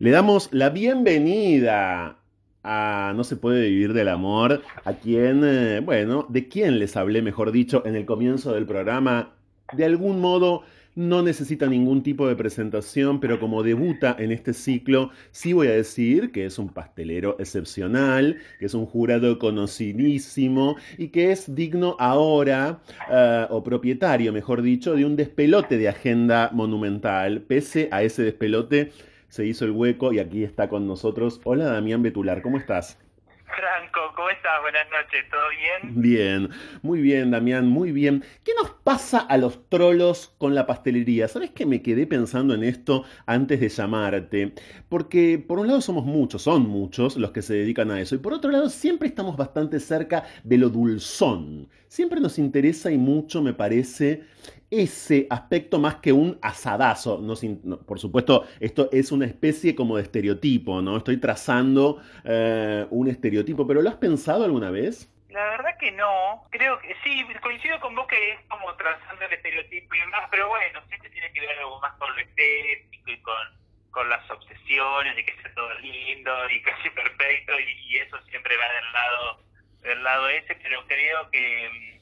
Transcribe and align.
Le 0.00 0.12
damos 0.12 0.48
la 0.50 0.70
bienvenida 0.70 2.16
a 2.64 3.12
No 3.14 3.22
se 3.22 3.36
puede 3.36 3.68
vivir 3.68 3.92
del 3.92 4.08
amor, 4.08 4.62
a 4.86 4.94
quien, 4.94 5.42
eh, 5.44 5.80
bueno, 5.80 6.24
de 6.30 6.48
quién 6.48 6.78
les 6.78 6.96
hablé, 6.96 7.20
mejor 7.20 7.52
dicho, 7.52 7.82
en 7.84 7.96
el 7.96 8.06
comienzo 8.06 8.54
del 8.54 8.64
programa. 8.64 9.34
De 9.74 9.84
algún 9.84 10.18
modo 10.22 10.62
no 10.94 11.22
necesita 11.22 11.66
ningún 11.66 12.02
tipo 12.02 12.26
de 12.26 12.34
presentación, 12.34 13.20
pero 13.20 13.38
como 13.38 13.62
debuta 13.62 14.16
en 14.18 14.32
este 14.32 14.54
ciclo, 14.54 15.10
sí 15.32 15.52
voy 15.52 15.66
a 15.66 15.72
decir 15.72 16.32
que 16.32 16.46
es 16.46 16.58
un 16.58 16.70
pastelero 16.70 17.36
excepcional, 17.38 18.38
que 18.58 18.64
es 18.64 18.72
un 18.72 18.86
jurado 18.86 19.38
conocidísimo 19.38 20.76
y 20.96 21.08
que 21.08 21.30
es 21.30 21.54
digno 21.54 21.96
ahora, 21.98 22.80
eh, 23.12 23.46
o 23.50 23.62
propietario, 23.62 24.32
mejor 24.32 24.62
dicho, 24.62 24.94
de 24.94 25.04
un 25.04 25.16
despelote 25.16 25.76
de 25.76 25.90
agenda 25.90 26.48
monumental. 26.54 27.42
Pese 27.42 27.90
a 27.92 28.02
ese 28.02 28.22
despelote, 28.22 28.92
se 29.30 29.46
hizo 29.46 29.64
el 29.64 29.70
hueco 29.70 30.12
y 30.12 30.18
aquí 30.18 30.42
está 30.42 30.68
con 30.68 30.86
nosotros. 30.86 31.40
Hola 31.44 31.66
Damián 31.66 32.02
Betular, 32.02 32.42
¿cómo 32.42 32.58
estás? 32.58 32.98
Franco, 33.46 34.00
¿cómo 34.14 34.30
estás? 34.30 34.60
Buenas 34.62 34.86
noches, 34.90 35.24
¿todo 35.30 35.40
bien? 35.50 36.00
Bien, 36.00 36.48
muy 36.82 37.00
bien, 37.00 37.30
Damián, 37.30 37.66
muy 37.66 37.92
bien. 37.92 38.24
¿Qué 38.44 38.52
nos 38.54 38.70
pasa 38.70 39.18
a 39.20 39.36
los 39.38 39.68
trolos 39.68 40.34
con 40.38 40.54
la 40.54 40.66
pastelería? 40.66 41.28
¿Sabes 41.28 41.50
que 41.50 41.66
me 41.66 41.82
quedé 41.82 42.06
pensando 42.06 42.54
en 42.54 42.64
esto 42.64 43.04
antes 43.26 43.60
de 43.60 43.68
llamarte? 43.68 44.54
Porque 44.88 45.38
por 45.38 45.58
un 45.58 45.66
lado 45.68 45.80
somos 45.80 46.04
muchos, 46.04 46.42
son 46.42 46.68
muchos 46.68 47.16
los 47.16 47.32
que 47.32 47.42
se 47.42 47.54
dedican 47.54 47.90
a 47.90 48.00
eso, 48.00 48.14
y 48.14 48.18
por 48.18 48.32
otro 48.32 48.50
lado 48.50 48.68
siempre 48.68 49.08
estamos 49.08 49.36
bastante 49.36 49.78
cerca 49.80 50.24
de 50.42 50.58
lo 50.58 50.68
dulzón. 50.68 51.68
Siempre 51.88 52.20
nos 52.20 52.38
interesa 52.38 52.92
y 52.92 52.98
mucho, 52.98 53.42
me 53.42 53.52
parece, 53.52 54.24
ese 54.70 55.26
aspecto 55.30 55.78
más 55.78 55.96
que 55.96 56.12
un 56.12 56.38
asadazo. 56.42 57.18
No, 57.18 57.78
por 57.80 57.98
supuesto, 57.98 58.46
esto 58.60 58.88
es 58.92 59.12
una 59.12 59.26
especie 59.26 59.74
como 59.74 59.96
de 59.96 60.04
estereotipo, 60.04 60.80
¿no? 60.80 60.96
Estoy 60.96 61.18
trazando 61.18 62.00
eh, 62.24 62.86
un 62.90 63.08
estereotipo, 63.08 63.66
pero 63.66 63.82
¿lo 63.82 63.90
has 63.90 63.96
pensado 63.96 64.44
alguna 64.44 64.70
vez? 64.70 65.12
La 65.30 65.44
verdad 65.50 65.76
que 65.78 65.90
no. 65.92 66.44
Creo 66.50 66.78
que 66.80 66.94
sí, 67.02 67.24
coincido 67.42 67.78
con 67.80 67.94
vos 67.94 68.06
que 68.06 68.32
es 68.32 68.40
como 68.48 68.74
trazando 68.76 69.24
el 69.24 69.32
estereotipo 69.32 69.94
y 69.94 69.98
demás, 70.00 70.28
pero 70.30 70.48
bueno, 70.48 70.80
siempre 70.88 71.10
tiene 71.10 71.32
que 71.32 71.40
ver 71.40 71.58
algo 71.58 71.80
más 71.80 71.94
con 71.94 72.14
lo 72.14 72.20
estético 72.20 73.10
y 73.10 73.20
con, 73.20 73.60
las 74.08 74.30
obsesiones 74.30 75.14
de 75.14 75.24
que 75.24 75.34
sea 75.42 75.52
todo 75.54 75.74
lindo 75.80 76.32
y 76.48 76.62
casi 76.62 76.88
perfecto 76.90 77.52
y, 77.60 77.92
y 77.92 77.96
eso 77.98 78.16
siempre 78.30 78.56
va 78.56 78.64
del 78.64 78.92
lado 78.92 79.50
del 79.82 80.02
lado 80.02 80.28
ese, 80.28 80.54
pero 80.56 80.86
creo 80.86 81.30
que 81.30 81.99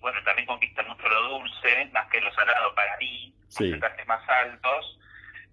bueno, 0.00 0.18
también 0.24 0.46
conquista 0.46 0.82
mucho 0.82 1.08
lo 1.08 1.28
dulce, 1.28 1.90
más 1.92 2.08
que 2.10 2.20
lo 2.20 2.32
salado 2.34 2.74
para 2.74 2.96
mí, 2.98 3.32
sí. 3.48 3.70
porcentajes 3.70 4.06
más 4.06 4.28
altos. 4.28 4.98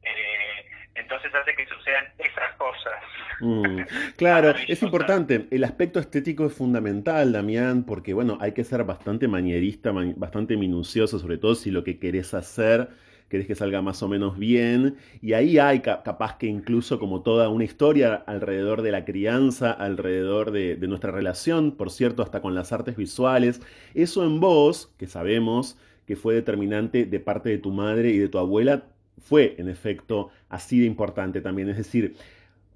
Eh, 0.03 0.65
entonces 0.95 1.33
hace 1.35 1.55
que 1.55 1.67
sucedan 1.67 2.05
esas 2.17 2.55
cosas. 2.55 3.03
Mm, 3.41 3.81
claro, 4.17 4.53
es 4.67 4.81
importante. 4.81 5.47
El 5.51 5.63
aspecto 5.63 5.99
estético 5.99 6.45
es 6.45 6.53
fundamental, 6.53 7.33
Damián, 7.33 7.85
porque 7.85 8.13
bueno, 8.13 8.37
hay 8.39 8.53
que 8.53 8.63
ser 8.63 8.83
bastante 8.83 9.27
manierista, 9.27 9.91
bastante 10.15 10.55
minucioso, 10.55 11.19
sobre 11.19 11.37
todo 11.37 11.55
si 11.55 11.71
lo 11.71 11.83
que 11.83 11.99
querés 11.99 12.33
hacer 12.33 12.89
querés 13.29 13.47
que 13.47 13.55
salga 13.55 13.81
más 13.81 14.03
o 14.03 14.07
menos 14.07 14.37
bien, 14.37 14.97
y 15.21 15.33
ahí 15.33 15.57
hay 15.57 15.81
capaz 15.81 16.37
que 16.37 16.47
incluso 16.47 16.99
como 16.99 17.21
toda 17.21 17.49
una 17.49 17.63
historia 17.63 18.15
alrededor 18.15 18.81
de 18.81 18.91
la 18.91 19.05
crianza, 19.05 19.71
alrededor 19.71 20.51
de, 20.51 20.77
nuestra 20.87 21.11
relación, 21.11 21.71
por 21.71 21.89
cierto, 21.91 22.23
hasta 22.23 22.41
con 22.41 22.55
las 22.55 22.71
artes 22.71 22.95
visuales, 22.95 23.61
eso 23.93 24.23
en 24.25 24.39
vos, 24.39 24.93
que 24.97 25.07
sabemos 25.07 25.77
que 26.05 26.15
fue 26.15 26.35
determinante 26.35 27.05
de 27.05 27.19
parte 27.19 27.49
de 27.49 27.57
tu 27.57 27.71
madre 27.71 28.11
y 28.11 28.19
de 28.19 28.29
tu 28.29 28.37
abuela, 28.37 28.83
fue 29.19 29.55
en 29.57 29.69
efecto 29.69 30.29
así 30.49 30.79
de 30.79 30.85
importante 30.85 31.41
también, 31.41 31.69
es 31.69 31.77
decir, 31.77 32.15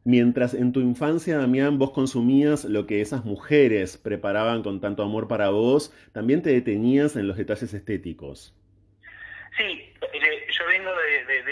Mientras 0.05 0.53
en 0.53 0.71
tu 0.71 0.79
infancia, 0.79 1.37
Damián, 1.37 1.77
vos 1.77 1.91
consumías 1.91 2.63
lo 2.65 2.87
que 2.87 3.01
esas 3.01 3.25
mujeres 3.25 3.97
preparaban 3.97 4.63
con 4.63 4.79
tanto 4.79 5.03
amor 5.03 5.27
para 5.27 5.49
vos, 5.49 5.93
también 6.13 6.41
te 6.41 6.51
detenías 6.51 7.15
en 7.15 7.27
los 7.27 7.37
detalles 7.37 7.73
estéticos. 7.73 8.55
Sí, 9.57 9.63
de, 9.63 9.88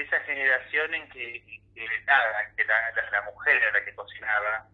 esa 0.07 0.19
generación 0.21 0.93
en 0.93 1.09
que, 1.09 1.43
nada, 2.05 2.51
que 2.55 2.63
la, 2.65 3.21
mujer 3.23 3.57
era 3.57 3.71
la 3.71 3.85
que 3.85 3.93
cocinaba, 3.95 4.65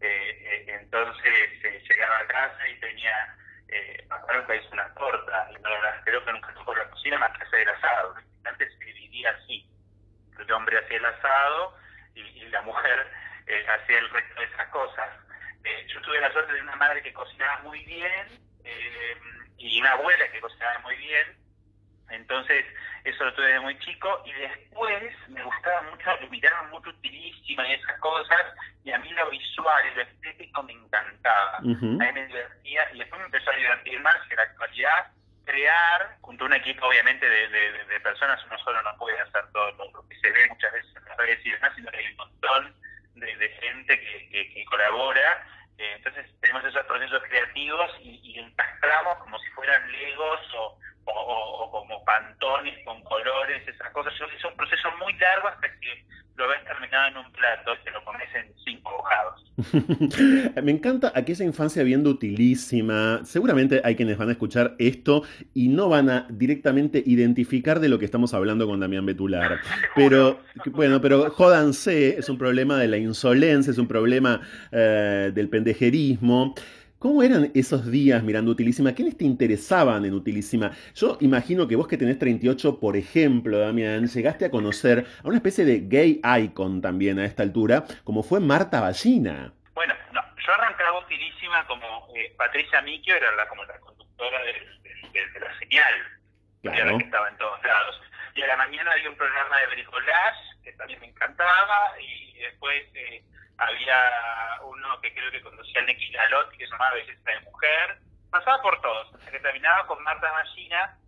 eh, 0.00 0.06
eh, 0.08 0.78
entonces 0.80 1.64
eh, 1.64 1.82
llegaba 1.88 2.18
a 2.18 2.26
casa 2.26 2.68
y 2.68 2.78
tenía, 2.80 3.36
eh, 3.68 4.06
que 4.46 4.56
hizo 4.56 4.70
una 4.72 4.92
torta, 4.94 5.48
y 5.50 5.62
no, 5.62 5.70
creo 6.04 6.24
que 6.24 6.32
nunca 6.32 6.52
tocó 6.54 6.74
la 6.74 6.88
cocina 6.90 7.18
más 7.18 7.36
que 7.36 7.44
hacer 7.44 7.60
el 7.60 7.68
asado. 7.70 8.14
Antes 8.44 8.72
se 8.78 8.84
dividía 8.84 9.30
así, 9.30 9.66
el 10.38 10.52
hombre 10.52 10.78
hacía 10.78 10.98
el 10.98 11.06
asado 11.06 11.76
y, 12.14 12.42
la 12.52 12.60
mujer 12.62 13.10
hacía 13.46 13.98
el 13.98 14.10
resto 14.10 14.40
de 14.40 14.46
esas 14.46 14.68
cosas. 14.68 15.08
yo 15.86 16.02
tuve 16.02 16.20
la 16.20 16.30
suerte 16.32 16.52
de 16.52 16.60
una 16.60 16.76
madre 16.76 17.02
que 17.02 17.14
cocinaba 17.14 17.62
muy 17.62 17.82
bien 17.84 18.26
y 19.56 19.80
una 19.80 19.92
abuela 19.92 20.30
que 20.30 20.40
cocinaba 20.40 20.78
muy 20.80 20.96
bien, 20.96 21.42
entonces, 22.12 22.64
eso 23.04 23.24
lo 23.24 23.34
tuve 23.34 23.46
desde 23.46 23.60
muy 23.60 23.78
chico 23.80 24.22
y 24.24 24.32
después 24.32 25.28
me 25.28 25.42
gustaba 25.42 25.82
mucho, 25.90 26.10
me 26.20 26.28
miraba 26.28 26.62
mucho 26.68 26.90
utilísima 26.90 27.66
y 27.68 27.72
esas 27.72 27.98
cosas, 27.98 28.42
y 28.84 28.92
a 28.92 28.98
mí 28.98 29.10
lo 29.10 29.30
visual 29.30 29.84
y 29.90 29.96
lo 29.96 30.02
estético 30.02 30.62
me 30.62 30.72
encantaba. 30.72 31.58
A 31.58 31.60
mí 31.62 31.76
me 31.80 32.26
divertía 32.26 32.88
y 32.92 32.98
después 32.98 33.18
me 33.20 33.26
empezó 33.26 33.50
a 33.50 33.56
divertir 33.56 34.00
más 34.00 34.16
que 34.28 34.36
la 34.36 34.42
actualidad 34.42 35.06
crear, 35.44 36.16
junto 36.20 36.44
a 36.44 36.46
un 36.46 36.54
equipo 36.54 36.86
obviamente 36.86 37.28
de, 37.28 37.48
de, 37.48 38.00
personas, 38.00 38.40
uno 38.46 38.58
solo 38.58 38.82
no 38.82 38.96
puede 38.96 39.18
hacer 39.20 39.44
todo 39.52 39.70
lo, 39.72 40.08
que 40.08 40.16
se 40.16 40.30
ve 40.30 40.48
muchas 40.48 40.72
veces 40.72 40.96
en 40.96 41.04
las 41.04 41.16
redes 41.16 41.44
y 41.44 41.50
demás, 41.50 41.72
sino 41.76 41.90
que 41.90 41.98
hay 41.98 42.06
un 42.06 42.16
montón 42.16 42.74
de, 43.14 43.48
gente 43.60 44.00
que, 44.00 44.52
que, 44.54 44.64
colabora. 44.66 45.46
Eh, 45.78 45.94
entonces 45.96 46.26
tenemos 46.40 46.64
esos 46.64 46.84
procesos 46.86 47.22
creativos 47.28 47.90
y, 48.00 48.20
y 48.22 48.38
encastramos 48.38 49.18
como 49.18 49.38
si 49.38 49.48
fueran 49.50 49.90
legos 49.90 50.40
con 52.84 53.02
colores, 53.02 53.66
esas 53.66 53.90
cosas. 53.92 54.12
Es 54.14 54.44
un 54.44 54.56
proceso 54.56 54.88
muy 54.98 55.12
largo 55.14 55.48
hasta 55.48 55.68
que 55.80 56.04
lo 56.36 56.48
ves 56.48 56.64
terminado 56.64 57.08
en 57.08 57.16
un 57.18 57.32
plato 57.32 57.72
y 57.74 57.84
te 57.84 57.90
lo 57.90 58.04
comes 58.04 58.28
en 58.34 58.52
cinco 58.64 58.90
bocados. 58.96 60.54
Me 60.62 60.72
encanta 60.72 61.12
aquella 61.14 61.44
infancia 61.44 61.82
viendo 61.82 62.10
utilísima. 62.10 63.20
Seguramente 63.24 63.82
hay 63.84 63.96
quienes 63.96 64.16
van 64.16 64.30
a 64.30 64.32
escuchar 64.32 64.74
esto 64.78 65.22
y 65.54 65.68
no 65.68 65.88
van 65.88 66.08
a 66.08 66.26
directamente 66.30 67.02
identificar 67.04 67.80
de 67.80 67.88
lo 67.88 67.98
que 67.98 68.06
estamos 68.06 68.32
hablando 68.34 68.66
con 68.66 68.80
Damián 68.80 69.04
Betular. 69.04 69.60
Pero, 69.94 70.40
bueno, 70.66 71.00
pero 71.00 71.30
jódanse, 71.30 72.18
es 72.18 72.28
un 72.28 72.38
problema 72.38 72.78
de 72.78 72.88
la 72.88 72.96
insolencia, 72.96 73.70
es 73.70 73.78
un 73.78 73.88
problema 73.88 74.40
eh, 74.70 75.30
del 75.34 75.48
pendejerismo. 75.48 76.54
¿Cómo 77.02 77.24
eran 77.24 77.50
esos 77.52 77.90
días 77.90 78.22
mirando 78.22 78.52
Utilísima? 78.52 78.94
¿Quiénes 78.94 79.18
te 79.18 79.24
interesaban 79.24 80.04
en 80.04 80.14
Utilísima? 80.14 80.70
Yo 80.94 81.18
imagino 81.20 81.66
que 81.66 81.74
vos 81.74 81.88
que 81.88 81.96
tenés 81.96 82.16
38, 82.16 82.78
por 82.78 82.96
ejemplo, 82.96 83.58
Damián, 83.58 84.06
llegaste 84.06 84.44
a 84.44 84.52
conocer 84.52 85.04
a 85.18 85.26
una 85.26 85.38
especie 85.38 85.64
de 85.64 85.80
gay 85.80 86.20
icon 86.44 86.80
también 86.80 87.18
a 87.18 87.24
esta 87.24 87.42
altura, 87.42 87.82
como 88.04 88.22
fue 88.22 88.38
Marta 88.38 88.80
Ballina. 88.80 89.52
Bueno, 89.74 89.94
no, 90.12 90.20
yo 90.46 90.52
arrancaba 90.54 91.00
Utilísima 91.00 91.66
como 91.66 92.06
eh, 92.14 92.32
Patricia 92.38 92.80
Miquio, 92.82 93.16
era 93.16 93.34
la, 93.34 93.48
como 93.48 93.64
la 93.64 93.80
conductora 93.80 94.38
de, 94.44 95.40
la 95.40 95.58
señal, 95.58 95.94
claro. 96.62 96.98
que 96.98 97.04
estaba 97.04 97.28
en 97.30 97.36
todos 97.36 97.64
lados. 97.64 98.00
Y 98.36 98.42
a 98.42 98.46
la 98.46 98.56
mañana 98.58 98.92
había 98.92 99.10
un 99.10 99.16
programa 99.16 99.58
de 99.58 99.66
bricolage, 99.74 100.40
que 100.62 100.72
también 100.74 101.00
me 101.00 101.08
encantaba, 101.08 102.00
y 102.00 102.38
después... 102.38 102.84
Eh, 102.94 103.24
había 103.66 104.60
uno 104.64 105.00
que 105.00 105.12
creo 105.12 105.30
que 105.30 105.42
conducía 105.42 105.80
el 105.80 105.86
Neki 105.86 106.12
que 106.12 106.66
se 106.66 106.70
llamaba 106.70 106.94
Belleza 106.94 107.30
de 107.30 107.40
Mujer, 107.40 107.98
pasaba 108.30 108.62
por 108.62 108.80
todos, 108.80 109.14
hasta 109.14 109.30
que 109.30 109.40
terminaba 109.40 109.86
con 109.86 110.02
Marta 110.02 110.30
Ballina. 110.30 110.98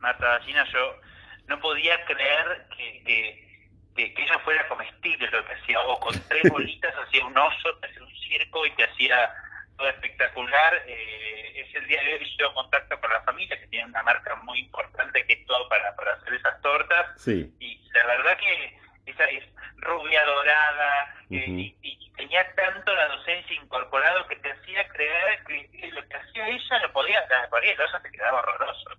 Marta 0.00 0.26
Ballina, 0.38 0.64
yo 0.72 1.00
no 1.46 1.60
podía 1.60 2.04
creer 2.04 2.66
que, 2.76 3.02
que, 3.04 4.14
que, 4.14 4.22
ella 4.22 4.38
fuera 4.40 4.66
comestible 4.68 5.30
lo 5.30 5.44
que 5.44 5.52
hacía, 5.54 5.80
o 5.80 6.00
con 6.00 6.14
tres 6.28 6.42
bolitas 6.50 6.94
hacía 6.96 7.24
un 7.24 7.36
oso, 7.36 7.78
hacía 7.82 8.02
un 8.02 8.16
circo 8.16 8.66
y 8.66 8.70
te 8.72 8.84
hacía 8.84 9.32
todo 9.76 9.88
espectacular. 9.88 10.82
Eh, 10.86 11.52
es 11.56 11.74
el 11.74 11.86
día 11.86 12.02
de 12.02 12.14
hoy 12.14 12.18
que 12.20 12.36
yo 12.38 12.52
contacto 12.54 12.98
con 13.00 13.10
la 13.10 13.22
familia, 13.22 13.58
que 13.60 13.66
tiene 13.68 13.86
una 13.86 14.02
marca 14.02 14.34
muy 14.36 14.60
importante 14.60 15.26
que 15.26 15.34
es 15.34 15.46
todo 15.46 15.68
para, 15.68 15.94
para 15.94 16.14
hacer 16.14 16.34
esas 16.34 16.60
tortas. 16.62 17.26
Y 17.26 17.80
la 17.92 18.06
verdad 18.06 18.38
que 18.38 18.78
esa 19.06 19.24
es 19.24 19.44
rubia 19.76 20.24
dorada, 20.24 21.14
eh, 21.30 21.74
y, 21.82 22.12
tenía 22.16 22.54
tanto 22.54 22.94
la 22.94 23.08
docencia 23.08 23.56
incorporado 23.56 24.26
que 24.26 24.36
te 24.36 24.50
hacía 24.50 24.88
creer 24.88 25.44
que, 25.44 25.90
lo 25.92 26.08
que 26.08 26.16
hacía 26.16 26.48
ella 26.48 26.78
lo 26.80 26.92
podía 26.92 27.20
hacer, 27.20 27.48
por 27.50 27.62
eso 27.62 28.00
se 28.00 28.10
quedaba 28.10 28.40
horroroso. 28.40 28.90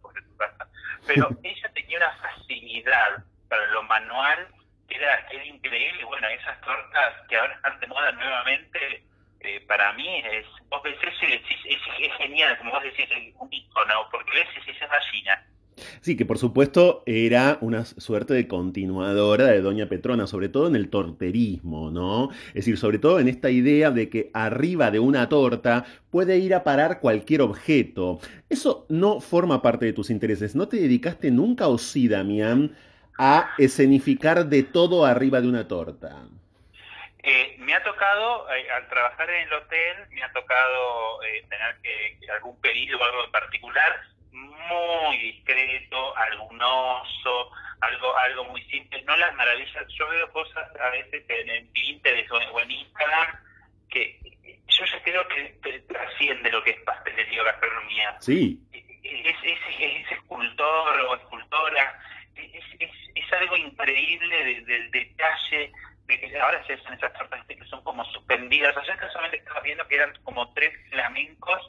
Pero 1.07 1.29
ella 1.43 1.69
tenía 1.73 1.97
una 1.97 2.11
facilidad 2.17 3.23
para 3.49 3.65
lo 3.67 3.83
manual 3.83 4.47
que 4.87 4.95
era, 4.95 5.19
era 5.31 5.45
increíble, 5.45 6.01
y 6.01 6.05
bueno, 6.05 6.27
esas 6.27 6.61
tortas 6.61 7.13
que 7.27 7.37
ahora 7.37 7.53
están 7.55 7.79
de 7.79 7.87
moda 7.87 8.11
nuevamente, 8.13 9.03
eh, 9.41 9.61
para 9.67 9.93
mí 9.93 10.19
es, 10.25 10.45
vos 10.69 10.81
ves 10.83 10.97
eso 11.01 11.25
y 11.25 11.33
es, 11.33 11.81
es, 11.99 12.17
genial, 12.17 12.57
como 12.57 12.71
vos 12.71 12.83
decís, 12.83 13.09
un 13.35 13.51
icono, 13.51 14.07
porque 14.09 14.31
ves 14.31 14.67
es 14.67 14.79
gallina, 14.79 15.45
Sí, 16.01 16.17
que 16.17 16.25
por 16.25 16.37
supuesto 16.37 17.03
era 17.05 17.57
una 17.61 17.85
suerte 17.85 18.33
de 18.33 18.47
continuadora 18.47 19.45
de 19.45 19.61
Doña 19.61 19.87
Petrona, 19.87 20.27
sobre 20.27 20.49
todo 20.49 20.67
en 20.67 20.75
el 20.75 20.89
torterismo, 20.89 21.91
¿no? 21.91 22.29
Es 22.49 22.65
decir, 22.65 22.77
sobre 22.77 22.99
todo 22.99 23.19
en 23.19 23.27
esta 23.27 23.49
idea 23.49 23.91
de 23.91 24.09
que 24.09 24.31
arriba 24.33 24.91
de 24.91 24.99
una 24.99 25.29
torta 25.29 25.85
puede 26.09 26.37
ir 26.37 26.55
a 26.55 26.63
parar 26.63 26.99
cualquier 26.99 27.41
objeto. 27.41 28.19
Eso 28.49 28.85
no 28.89 29.19
forma 29.19 29.61
parte 29.61 29.85
de 29.85 29.93
tus 29.93 30.09
intereses. 30.09 30.55
¿No 30.55 30.67
te 30.67 30.77
dedicaste 30.77 31.31
nunca, 31.31 31.67
o 31.67 31.77
sí, 31.77 32.07
Damián, 32.07 32.75
a 33.17 33.51
escenificar 33.57 34.47
de 34.47 34.63
todo 34.63 35.05
arriba 35.05 35.41
de 35.41 35.47
una 35.47 35.67
torta? 35.67 36.27
Eh, 37.23 37.57
me 37.59 37.73
ha 37.73 37.83
tocado, 37.83 38.49
eh, 38.53 38.69
al 38.71 38.87
trabajar 38.87 39.29
en 39.29 39.47
el 39.47 39.53
hotel, 39.53 39.97
me 40.11 40.23
ha 40.23 40.31
tocado 40.31 41.21
eh, 41.23 41.45
tener 41.49 41.75
que 41.83 42.31
algún 42.31 42.55
pedido 42.61 42.97
o 42.97 43.03
algo 43.03 43.25
en 43.25 43.31
particular 43.31 44.16
muy 44.37 45.17
discreto, 45.17 46.15
algunoso, 46.17 47.51
algo 47.81 48.17
algo 48.17 48.45
muy 48.45 48.61
simple, 48.63 49.01
no 49.03 49.15
las 49.17 49.33
maravillas. 49.35 49.85
Yo 49.97 50.07
veo 50.09 50.31
cosas 50.31 50.67
a 50.79 50.89
veces 50.89 51.23
en, 51.29 51.49
en 51.49 51.67
Pinterest 51.71 52.31
o 52.31 52.59
en 52.59 52.71
Instagram 52.71 53.35
que 53.89 54.19
yo 54.67 54.85
ya 54.85 55.03
creo 55.03 55.27
que 55.27 55.79
trasciende 55.87 56.51
lo 56.51 56.63
que 56.63 56.71
es 56.71 56.81
pastelería 56.81 57.41
o 57.41 57.45
gastronomía. 57.45 58.17
Sí. 58.19 58.59
Ese, 59.03 60.13
escultor 60.13 60.99
o 61.01 61.15
escultora 61.15 61.99
es, 62.35 62.63
es, 62.79 63.33
algo 63.33 63.57
increíble 63.57 64.61
del 64.63 64.89
detalle 64.91 65.71
de 66.05 66.19
que 66.19 66.39
ahora 66.39 66.65
se 66.65 66.73
hacen 66.73 66.93
esas 66.93 67.13
tortas 67.13 67.45
que 67.45 67.57
son 67.65 67.83
como 67.83 68.03
suspendidas. 68.05 68.75
Ayer 68.77 68.97
casualmente 68.97 69.37
estaba 69.37 69.59
viendo 69.61 69.87
que 69.87 69.95
eran 69.95 70.13
como 70.23 70.51
tres 70.53 70.73
flamencos 70.89 71.61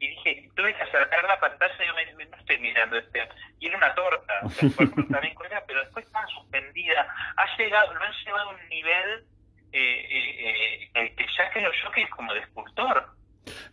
y 0.00 0.08
dije, 0.08 0.50
tuve 0.54 0.74
que 0.74 0.82
acercar 0.82 1.24
la 1.24 1.40
pantalla 1.40 1.74
y 1.82 1.86
yo 1.86 1.94
me, 1.94 2.26
no 2.26 2.36
estoy 2.36 2.58
mirando 2.58 2.98
este. 2.98 3.28
Y 3.58 3.66
era 3.66 3.78
una 3.78 3.94
torta, 4.60 4.82
o 4.82 5.06
sea, 5.06 5.20
también 5.20 5.34
pero 5.66 5.80
después 5.80 6.06
estaba 6.06 6.26
suspendida. 6.28 7.06
Ha 7.36 7.56
llegado, 7.56 7.94
lo 7.94 8.02
han 8.02 8.12
llevado 8.24 8.50
a 8.50 8.54
un 8.54 8.68
nivel 8.68 9.24
eh, 9.72 10.06
eh, 10.10 10.90
eh, 10.94 11.14
que 11.14 11.26
ya 11.36 11.50
creo 11.50 11.70
yo 11.72 11.90
que 11.92 12.02
es 12.02 12.10
como 12.10 12.32
de 12.32 12.40
escultor. 12.40 13.06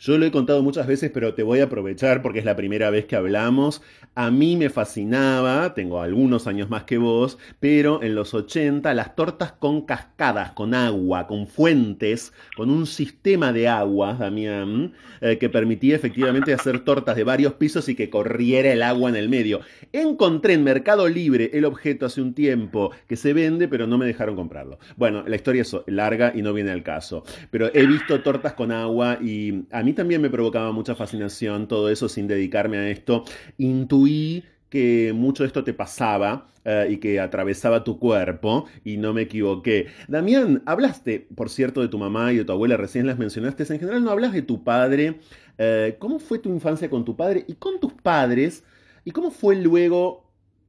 Yo 0.05 0.19
lo 0.19 0.27
he 0.27 0.31
contado 0.31 0.61
muchas 0.61 0.85
veces, 0.85 1.09
pero 1.11 1.33
te 1.33 1.41
voy 1.41 1.61
a 1.61 1.63
aprovechar 1.63 2.21
porque 2.21 2.37
es 2.37 2.45
la 2.45 2.55
primera 2.55 2.91
vez 2.91 3.05
que 3.05 3.15
hablamos. 3.15 3.81
A 4.13 4.29
mí 4.29 4.55
me 4.55 4.69
fascinaba, 4.69 5.73
tengo 5.73 5.99
algunos 5.99 6.45
años 6.45 6.69
más 6.69 6.83
que 6.83 6.99
vos, 6.99 7.39
pero 7.59 8.03
en 8.03 8.13
los 8.13 8.35
80 8.35 8.93
las 8.93 9.15
tortas 9.15 9.53
con 9.53 9.81
cascadas, 9.81 10.51
con 10.51 10.75
agua, 10.75 11.25
con 11.25 11.47
fuentes, 11.47 12.33
con 12.55 12.69
un 12.69 12.85
sistema 12.85 13.51
de 13.51 13.67
aguas, 13.67 14.19
Damián, 14.19 14.93
eh, 15.21 15.39
que 15.39 15.49
permitía 15.49 15.95
efectivamente 15.95 16.53
hacer 16.53 16.81
tortas 16.81 17.15
de 17.15 17.23
varios 17.23 17.53
pisos 17.53 17.89
y 17.89 17.95
que 17.95 18.11
corriera 18.11 18.71
el 18.71 18.83
agua 18.83 19.09
en 19.09 19.15
el 19.15 19.27
medio. 19.27 19.61
Encontré 19.91 20.53
en 20.53 20.63
Mercado 20.63 21.09
Libre 21.09 21.49
el 21.53 21.65
objeto 21.65 22.05
hace 22.05 22.21
un 22.21 22.35
tiempo 22.35 22.91
que 23.07 23.15
se 23.15 23.33
vende, 23.33 23.67
pero 23.67 23.87
no 23.87 23.97
me 23.97 24.05
dejaron 24.05 24.35
comprarlo. 24.35 24.77
Bueno, 24.97 25.23
la 25.25 25.35
historia 25.35 25.63
es 25.63 25.75
larga 25.87 26.31
y 26.35 26.43
no 26.43 26.53
viene 26.53 26.69
al 26.69 26.83
caso, 26.83 27.23
pero 27.49 27.71
he 27.73 27.87
visto 27.87 28.21
tortas 28.21 28.53
con 28.53 28.71
agua 28.71 29.17
y 29.19 29.65
a 29.71 29.81
mí 29.81 29.94
también 29.95 30.21
me 30.21 30.29
provocaba 30.29 30.71
mucha 30.71 30.95
fascinación 30.95 31.67
todo 31.67 31.89
eso 31.89 32.07
sin 32.09 32.27
dedicarme 32.27 32.77
a 32.77 32.89
esto. 32.89 33.23
Intuí 33.57 34.43
que 34.69 35.13
mucho 35.15 35.43
de 35.43 35.47
esto 35.47 35.63
te 35.63 35.73
pasaba 35.73 36.47
eh, 36.65 36.87
y 36.91 36.97
que 36.97 37.19
atravesaba 37.19 37.83
tu 37.83 37.97
cuerpo 37.97 38.65
y 38.83 38.97
no 38.97 39.13
me 39.13 39.21
equivoqué. 39.21 39.87
Damián, 40.07 40.63
hablaste, 40.65 41.27
por 41.35 41.49
cierto, 41.49 41.81
de 41.81 41.87
tu 41.87 41.97
mamá 41.97 42.33
y 42.33 42.37
de 42.37 42.45
tu 42.45 42.51
abuela, 42.51 42.75
recién 42.75 43.07
las 43.07 43.17
mencionaste, 43.17 43.63
en 43.63 43.79
general 43.79 44.03
no 44.03 44.11
hablas 44.11 44.33
de 44.33 44.41
tu 44.41 44.63
padre. 44.63 45.19
Eh, 45.57 45.95
¿Cómo 45.99 46.19
fue 46.19 46.39
tu 46.39 46.49
infancia 46.49 46.89
con 46.89 47.05
tu 47.05 47.15
padre 47.15 47.45
y 47.47 47.53
con 47.53 47.79
tus 47.79 47.93
padres? 47.93 48.63
¿Y 49.05 49.11
cómo 49.11 49.31
fue 49.31 49.55
luego 49.55 50.24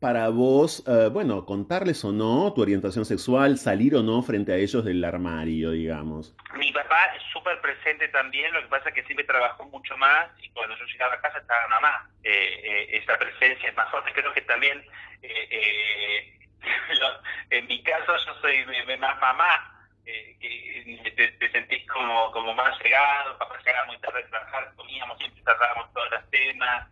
para 0.07 0.29
vos, 0.29 0.85
eh, 0.87 1.09
bueno, 1.11 1.45
contarles 1.45 2.05
o 2.05 2.13
no 2.13 2.53
tu 2.55 2.63
orientación 2.63 3.05
sexual, 3.05 3.59
salir 3.59 3.97
o 3.97 4.05
no 4.05 4.23
frente 4.23 4.53
a 4.53 4.55
ellos 4.55 4.85
del 4.85 5.05
armario, 5.05 5.73
digamos? 5.73 6.33
Mi 6.55 6.71
papá 6.71 7.07
es 7.17 7.25
súper 7.33 7.61
presente 7.61 8.07
también, 8.11 8.53
lo 8.53 8.63
que 8.63 8.69
pasa 8.69 8.91
es 8.91 8.95
que 8.95 9.03
siempre 9.03 9.25
trabajó 9.25 9.65
mucho 9.65 9.97
más 9.97 10.29
y 10.41 10.49
cuando 10.51 10.79
yo 10.79 10.85
llegaba 10.85 11.15
a 11.15 11.21
casa 11.21 11.39
estaba 11.39 11.67
mamá. 11.67 12.09
Eh, 12.23 12.31
eh, 12.31 13.01
esa 13.03 13.19
presencia 13.19 13.69
es 13.69 13.75
más 13.75 13.91
fuerte, 13.91 14.13
creo 14.13 14.33
que 14.33 14.43
también, 14.43 14.81
en 17.51 17.67
mi 17.67 17.83
caso 17.83 18.17
yo 18.27 18.35
soy 18.41 18.65
más 19.01 19.21
mamá. 19.21 19.73
que 20.05 21.13
te, 21.17 21.51
sentís 21.51 21.85
como, 21.89 22.31
como 22.31 22.55
más 22.55 22.81
llegado, 22.81 23.37
papá 23.39 23.59
llegaba 23.59 23.87
muy 23.87 23.99
tarde 23.99 24.23
a 24.23 24.29
trabajar, 24.29 24.73
comíamos, 24.77 25.19
siempre 25.19 25.43
tratábamos 25.43 25.93
todas 25.93 26.13
las 26.13 26.31
temas, 26.31 26.87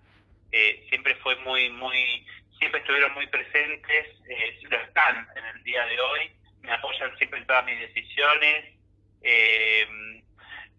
siempre 0.90 1.14
fue 1.22 1.36
muy, 1.36 1.70
muy 1.70 2.26
siempre 2.64 2.80
estuvieron 2.80 3.12
muy 3.12 3.26
presentes, 3.26 4.06
eh, 4.26 4.58
lo 4.70 4.80
están 4.80 5.28
en 5.36 5.44
el 5.44 5.62
día 5.64 5.84
de 5.84 6.00
hoy, 6.00 6.32
me 6.62 6.72
apoyan 6.72 7.14
siempre 7.18 7.38
en 7.38 7.46
todas 7.46 7.62
mis 7.66 7.78
decisiones. 7.78 8.74
Eh, 9.22 9.86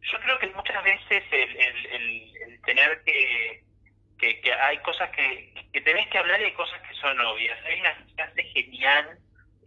yo 0.02 0.20
creo 0.20 0.40
que 0.40 0.48
muchas 0.48 0.84
veces 0.84 1.24
el, 1.32 2.60
tener 2.66 3.04
que, 3.04 3.64
que, 4.18 4.54
hay 4.54 4.80
cosas 4.80 5.12
que, 5.12 5.54
que 5.72 5.82
tenés 5.82 6.08
que 6.08 6.18
hablar 6.18 6.42
y 6.42 6.46
hay 6.46 6.54
cosas 6.54 6.82
que 6.82 6.96
son 6.96 7.20
obvias. 7.20 7.64
Hay 7.66 7.80
una 7.80 7.96
frase 8.16 8.44
genial 8.46 9.20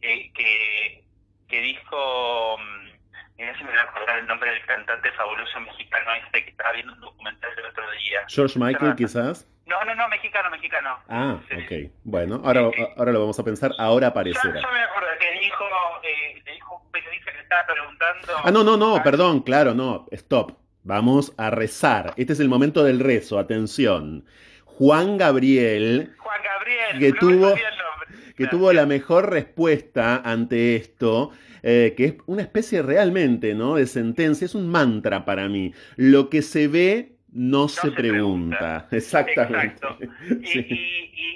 eh, 0.02 0.32
que, 0.32 1.04
que 1.48 1.60
dijo, 1.60 2.58
mm, 2.58 2.88
mira 3.36 3.56
si 3.56 3.62
me 3.62 3.70
voy 3.70 3.78
a 3.78 3.82
acordar 3.82 4.18
el 4.18 4.26
nombre 4.26 4.50
del 4.50 4.66
cantante 4.66 5.12
fabuloso 5.12 5.60
mexicano 5.60 6.14
este 6.14 6.44
que 6.44 6.50
estaba 6.50 6.72
viendo 6.72 6.94
un 6.94 7.00
documental 7.00 7.52
el 7.56 7.66
otro 7.66 7.88
día. 7.92 8.24
George 8.26 8.58
Michael, 8.58 8.96
quizás. 8.96 9.46
No, 9.98 10.04
no, 10.04 10.04
no, 10.04 10.08
mexicano, 10.08 10.50
mexicano. 10.50 10.98
Ah, 11.08 11.40
ok. 11.44 11.90
Bueno, 12.04 12.40
ahora, 12.44 12.70
ahora 12.96 13.12
lo 13.12 13.20
vamos 13.20 13.38
a 13.38 13.44
pensar, 13.44 13.72
ahora 13.78 14.08
aparecerá. 14.08 14.60
Yo, 14.60 14.72
me 14.72 14.82
acuerdo 14.82 15.08
que 15.18 15.40
dijo, 15.40 15.64
eh, 16.04 16.42
le 16.46 16.52
dijo 16.52 16.80
un 16.84 16.92
periodista 16.92 17.32
que 17.32 17.40
estaba 17.40 17.66
preguntando... 17.66 18.32
Ah, 18.44 18.50
no, 18.52 18.62
no, 18.62 18.76
no, 18.76 19.02
perdón, 19.02 19.40
claro, 19.40 19.74
no, 19.74 20.06
stop. 20.12 20.52
Vamos 20.84 21.34
a 21.36 21.50
rezar. 21.50 22.14
Este 22.16 22.32
es 22.32 22.40
el 22.40 22.48
momento 22.48 22.84
del 22.84 23.00
rezo, 23.00 23.38
atención. 23.38 24.24
Juan 24.64 25.18
Gabriel... 25.18 26.14
Juan 26.16 26.40
Gabriel, 26.44 26.98
que 27.00 27.12
tuvo, 27.18 27.54
que 28.36 28.46
tuvo 28.46 28.72
la 28.72 28.86
mejor 28.86 29.30
respuesta 29.30 30.22
ante 30.24 30.76
esto, 30.76 31.32
eh, 31.64 31.94
que 31.96 32.04
es 32.04 32.14
una 32.26 32.42
especie 32.42 32.82
realmente, 32.82 33.54
¿no? 33.54 33.74
De 33.74 33.86
sentencia, 33.86 34.44
es 34.44 34.54
un 34.54 34.68
mantra 34.68 35.24
para 35.24 35.48
mí. 35.48 35.74
Lo 35.96 36.30
que 36.30 36.42
se 36.42 36.68
ve 36.68 37.17
no, 37.38 37.68
se, 37.68 37.92
pregunta. 37.92 38.88
Exactamente. 38.90 39.86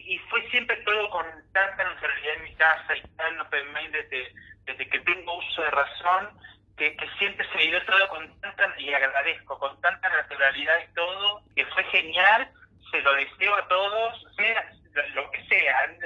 Y, 0.05 0.19
fue 0.29 0.43
siempre 0.51 0.77
todo 0.85 1.11
con 1.11 1.27
tanta 1.53 1.85
naturalidad 1.85 2.35
en 2.37 2.43
mi 2.45 2.55
casa 2.55 2.97
y 2.97 3.03
tan 3.17 3.41
open 3.41 3.67
desde, 3.93 4.33
desde 4.65 4.89
que 4.89 4.99
tengo 5.01 5.39
uso 5.39 5.63
de 5.63 5.71
razón, 5.71 6.29
que, 6.77 6.97
siempre 7.19 7.47
se 7.51 7.59
vivió 7.59 7.83
todo 7.85 8.09
con 8.09 8.41
tanta, 8.41 8.75
y 8.79 8.93
agradezco, 8.93 9.59
con 9.59 9.79
tanta 9.81 10.09
naturalidad 10.09 10.75
y 10.91 10.95
todo, 10.95 11.43
que 11.55 11.65
fue 11.67 11.85
genial, 11.85 12.51
se 12.91 13.01
lo 13.03 13.15
deseo 13.15 13.55
a 13.55 13.69
todos, 13.69 14.27
sea 14.37 14.73
lo 15.15 15.31
que 15.31 15.45
sean, 15.45 15.99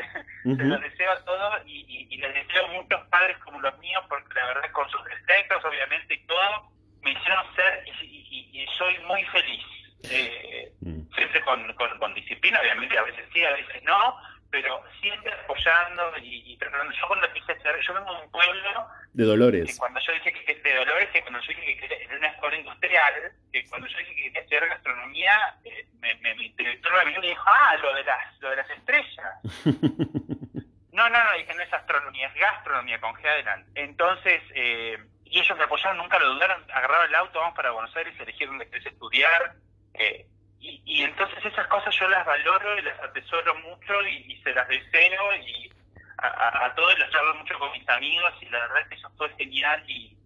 se 0.56 0.64
lo 0.64 0.78
deseo 0.78 1.12
a 1.12 1.24
todos 1.24 1.62
y, 1.66 2.08
y, 2.10 2.16
les 2.16 2.34
deseo 2.34 2.66
a 2.66 2.72
muchos 2.72 3.00
padres 3.08 3.36
como 3.38 3.60
los 3.60 3.78
míos, 3.78 4.04
porque 4.08 4.34
la 4.34 4.46
verdad 4.46 4.70
con 4.72 4.88
sus 4.90 5.04
defectos 5.04 5.64
obviamente 5.64 6.14
y 6.14 6.26
todo, 6.26 6.70
me 7.02 7.12
hicieron 7.12 7.44
ser 7.54 7.84
y 7.86 8.66
soy 8.78 8.98
muy 9.06 9.24
feliz. 9.24 9.65
Eh, 10.10 10.72
mm. 10.80 11.14
siempre 11.14 11.40
con, 11.42 11.72
con, 11.74 12.14
disciplina, 12.14 12.60
obviamente, 12.60 12.98
a 12.98 13.02
veces 13.02 13.24
sí, 13.32 13.44
a 13.44 13.52
veces 13.52 13.82
no, 13.82 14.16
pero 14.50 14.82
siempre 15.00 15.32
apoyando 15.32 16.12
y, 16.22 16.56
tratando. 16.56 16.92
Yo 16.92 17.06
cuando 17.08 17.32
quise 17.32 17.56
yo 17.86 17.94
vengo 17.94 18.14
de 18.14 18.22
un 18.22 18.30
pueblo... 18.30 18.88
De 19.12 19.24
Dolores. 19.24 19.78
cuando 19.78 20.00
yo 20.00 20.12
dije 20.12 20.32
que 20.32 20.54
de 20.54 20.74
Dolores, 20.74 21.08
que 21.10 21.22
cuando 21.22 21.40
yo 21.40 21.48
dije 21.48 21.64
que 21.64 21.76
quería, 21.78 22.04
en 22.04 22.16
una 22.16 22.28
escuela 22.28 22.56
industrial, 22.56 23.14
que 23.52 23.64
cuando 23.66 23.86
yo 23.86 23.98
dije 23.98 24.14
que 24.14 24.22
quería 24.24 24.40
estudiar 24.40 24.68
gastronomía, 24.68 25.56
eh, 25.64 25.86
me, 26.00 26.14
me, 26.16 26.34
mi 26.34 26.48
director 26.50 26.92
me 27.04 27.20
dijo, 27.20 27.44
ah, 27.46 27.76
lo 27.80 27.94
de 27.94 28.04
las, 28.04 28.40
lo 28.40 28.50
de 28.50 28.56
las 28.56 28.70
estrellas. 28.70 29.34
no, 30.92 31.08
no, 31.08 31.24
no, 31.24 31.32
dije, 31.38 31.54
no 31.54 31.62
es 31.62 31.72
astronomía, 31.72 32.28
es 32.28 32.34
gastronomía, 32.34 33.00
con 33.00 33.14
G 33.14 33.26
adelante. 33.26 33.70
Entonces... 33.74 34.42
Eh, 34.54 34.98
y 35.28 35.40
ellos 35.40 35.58
me 35.58 35.64
apoyaron, 35.64 35.98
nunca 35.98 36.18
lo 36.18 36.34
dudaron, 36.34 36.64
agarraron 36.70 37.08
el 37.08 37.14
auto, 37.16 37.40
vamos 37.40 37.56
para 37.56 37.72
Buenos 37.72 37.94
Aires, 37.96 38.14
eligieron 38.20 38.58
donde 38.58 38.70
querés 38.70 38.86
estudiar, 38.86 39.56
eh, 39.94 40.26
y, 40.58 41.02
entonces 41.02 41.44
esas 41.44 41.66
cosas 41.68 41.85
yo 41.98 42.08
las 42.08 42.26
valoro 42.26 42.78
y 42.78 42.82
las 42.82 42.98
atesoro 43.00 43.54
mucho 43.56 44.06
y, 44.06 44.40
se 44.42 44.52
las 44.54 44.68
deseo 44.68 45.36
y 45.46 45.70
a, 46.18 46.66
a, 46.66 46.74
todos 46.74 46.98
las 46.98 47.14
hablo 47.14 47.34
mucho 47.36 47.58
con 47.58 47.70
mis 47.72 47.88
amigos 47.88 48.32
y 48.40 48.46
la 48.46 48.60
verdad 48.60 48.80
es 48.82 48.88
que 48.88 48.94
eso 48.94 49.10
fue 49.16 49.28
genial 49.36 49.82
y, 49.88 50.16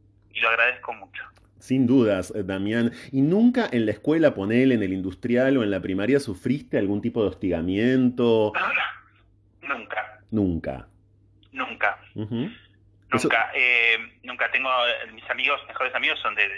lo 0.41 0.49
agradezco 0.49 0.95
mucho. 0.95 1.23
Sin 1.59 1.87
dudas, 1.87 2.33
eh, 2.35 2.43
Damián. 2.43 2.93
¿Y 3.13 3.21
nunca 3.21 3.69
en 3.71 3.85
la 3.85 3.93
escuela, 3.93 4.35
ponele, 4.35 4.75
en 4.75 4.83
el 4.83 4.95
industrial 4.95 5.59
o 5.59 5.63
en 5.63 5.71
la 5.71 5.81
primaria, 5.81 6.19
sufriste 6.19 6.79
algún 6.79 7.03
tipo 7.03 7.23
de 7.23 7.29
hostigamiento? 7.29 8.53
nunca. 9.61 10.21
Nunca. 10.31 10.89
Nunca. 11.53 11.99
Nunca. 12.15 13.51
Eh, 13.55 13.99
nunca 14.23 14.51
tengo, 14.51 14.71
mis 15.13 15.29
amigos, 15.29 15.61
mejores 15.69 15.95
amigos 15.95 16.19
son 16.21 16.35
de 16.37 16.49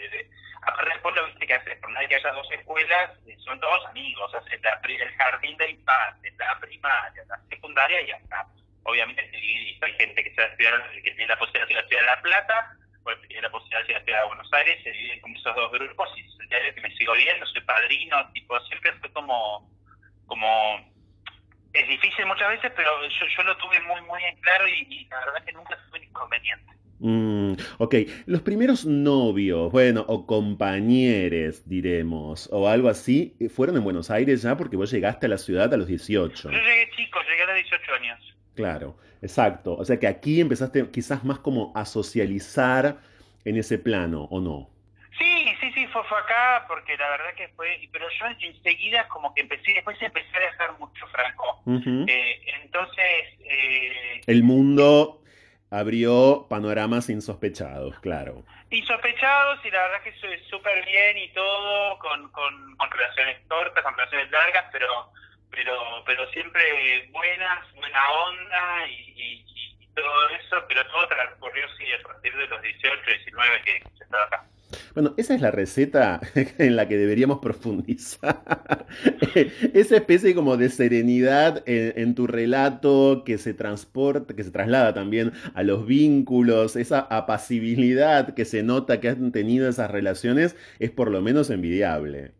aparte 0.63 0.91
después 0.93 1.15
lo 1.15 1.27
viste 1.27 1.47
que 1.47 1.55
hace, 1.55 1.77
por 1.77 1.91
nadie 1.91 2.09
que 2.09 2.17
haya 2.17 2.33
dos 2.33 2.51
escuelas, 2.53 3.11
eh, 3.27 3.37
son 3.45 3.61
todos 3.61 3.87
amigos, 3.87 4.33
hace 4.35 4.59
la, 4.59 4.81
el 4.85 5.13
jardín 5.17 5.57
de 5.57 5.71
infancia, 5.71 6.33
la 6.39 6.59
primaria, 6.61 7.25
la 7.29 7.41
secundaria 7.49 8.01
y 8.03 8.11
hasta, 8.13 8.47
obviamente 8.85 9.23
te 9.23 9.87
hay 9.87 9.93
gente 9.95 10.25
que, 10.25 10.35
se 10.35 10.45
estudiar, 10.45 10.91
que 10.93 11.11
tiene 11.11 11.27
la 11.27 11.39
posibilidad 11.39 11.69
de 11.69 11.81
estudiar 11.81 12.05
La 12.05 12.23
Plata, 12.23 12.77
pues 13.03 13.21
tiene 13.29 13.43
la 13.43 13.51
posibilidad 13.51 13.87
de 13.87 13.95
estudiar 13.95 14.23
a 14.23 14.27
Buenos 14.27 14.53
Aires, 14.53 14.83
se 14.83 14.91
dividen 14.91 15.21
con 15.21 15.37
esos 15.37 15.55
dos 15.57 15.73
grupos 15.73 16.09
y 16.17 16.33
es 16.55 16.75
que 16.75 16.81
me 16.81 16.95
sigo 16.97 17.15
viendo, 17.15 17.47
soy 17.47 17.61
padrino, 17.63 18.31
tipo, 18.33 18.59
siempre 18.67 18.93
fue 18.95 19.13
como, 19.13 19.69
como 20.27 20.93
es 21.73 21.89
difícil 21.89 22.27
muchas 22.27 22.49
veces, 22.51 22.73
pero 22.77 23.09
yo, 23.09 23.27
yo 23.27 23.43
lo 23.43 23.57
tuve 23.57 23.81
muy, 23.81 24.01
muy 24.03 24.23
en 24.25 24.37
claro 24.37 24.69
y, 24.69 25.07
la 25.11 25.19
verdad 25.21 25.45
que 25.45 25.53
nunca 25.53 25.77
tuve 25.89 26.05
inconveniente. 26.05 26.73
Mm, 27.05 27.55
ok, 27.79 27.95
los 28.27 28.43
primeros 28.43 28.87
novios, 28.87 29.73
bueno, 29.73 30.05
o 30.07 30.25
compañeros, 30.25 31.69
diremos, 31.69 32.49
o 32.53 32.69
algo 32.69 32.89
así, 32.89 33.37
¿fueron 33.53 33.77
en 33.77 33.83
Buenos 33.83 34.11
Aires 34.11 34.43
ya? 34.43 34.57
Porque 34.57 34.77
vos 34.77 34.91
llegaste 34.91 35.27
a 35.27 35.29
la 35.29 35.39
ciudad 35.39 35.75
a 35.75 35.77
los 35.77 35.89
18. 35.89 36.51
Yo 36.51 36.57
llegué 36.57 36.89
chico, 36.97 37.19
llegué 37.29 37.43
a 37.43 37.47
los 37.47 37.57
18 37.57 37.95
años. 37.95 38.37
Claro, 38.55 38.97
exacto. 39.21 39.75
O 39.75 39.85
sea 39.85 39.99
que 39.99 40.07
aquí 40.07 40.41
empezaste 40.41 40.89
quizás 40.91 41.25
más 41.25 41.41
como 41.41 41.73
a 41.75 41.85
socializar 41.85 42.99
en 43.45 43.57
ese 43.57 43.79
plano, 43.79 44.29
¿o 44.31 44.41
no? 44.41 44.73
fue, 45.93 46.19
acá 46.19 46.65
porque 46.69 46.97
la 46.97 47.11
verdad 47.11 47.35
que 47.37 47.49
fue, 47.49 47.89
pero 47.93 48.07
yo 48.09 48.27
enseguida 48.41 49.07
como 49.09 49.35
que 49.35 49.43
empecé, 49.43 49.75
después 49.75 50.01
empecé 50.01 50.37
a 50.37 50.41
dejar 50.41 50.79
mucho, 50.79 51.07
Franco. 51.09 51.63
Eh, 52.09 52.41
entonces... 52.63 53.39
Eh, 53.41 54.21
el 54.27 54.43
mundo 54.43 55.22
abrió 55.73 56.47
panoramas 56.51 57.09
insospechados, 57.09 57.99
claro. 58.01 58.45
Insospechados 58.71 59.65
y 59.65 59.71
la 59.71 59.83
verdad 59.85 60.03
que 60.03 60.13
soy 60.21 60.39
súper 60.51 60.85
bien 60.85 61.17
y 61.17 61.29
todo, 61.33 61.99
con, 61.99 62.31
con, 62.31 62.77
relaciones 62.91 63.41
cortas, 63.49 63.83
con 63.83 63.97
relaciones 63.97 64.31
largas, 64.31 64.67
pero 64.71 65.11
pero 65.51 65.75
pero 66.05 66.31
siempre 66.31 67.09
buenas, 67.11 67.73
buena 67.75 68.11
onda 68.11 68.87
y, 68.89 69.45
todo 69.95 70.29
eso, 70.31 70.57
pero 70.69 70.87
todo 70.87 71.07
transcurrió 71.07 71.67
sí 71.77 71.85
a 71.93 72.03
partir 72.03 72.35
de 72.35 72.47
los 72.47 72.63
18, 72.63 73.03
19 73.05 73.63
que, 73.63 73.81
que 73.81 74.05
estaba 74.05 74.25
acá. 74.25 74.47
Bueno, 74.95 75.15
esa 75.17 75.35
es 75.35 75.41
la 75.41 75.51
receta 75.51 76.21
en 76.59 76.77
la 76.77 76.89
que 76.89 76.97
deberíamos 76.97 77.39
profundizar. 77.39 78.87
esa 79.75 79.97
especie 79.97 80.35
como 80.35 80.57
de 80.57 80.69
serenidad 80.69 81.63
en, 81.67 82.15
tu 82.15 82.27
relato 82.27 83.23
que 83.25 83.39
se 83.39 83.55
transporta, 83.55 84.35
que 84.35 84.45
se 84.45 84.51
traslada 84.51 84.93
también 84.93 85.33
a 85.55 85.63
los 85.63 85.87
vínculos, 85.87 86.77
esa 86.77 87.01
apacibilidad 87.01 88.35
que 88.35 88.45
se 88.45 88.63
nota 88.63 89.01
que 89.01 89.09
han 89.09 89.33
tenido 89.33 89.69
esas 89.69 89.91
relaciones, 89.91 90.57
es 90.79 90.91
por 90.91 91.11
lo 91.11 91.23
menos 91.23 91.51
envidiable. 91.51 92.33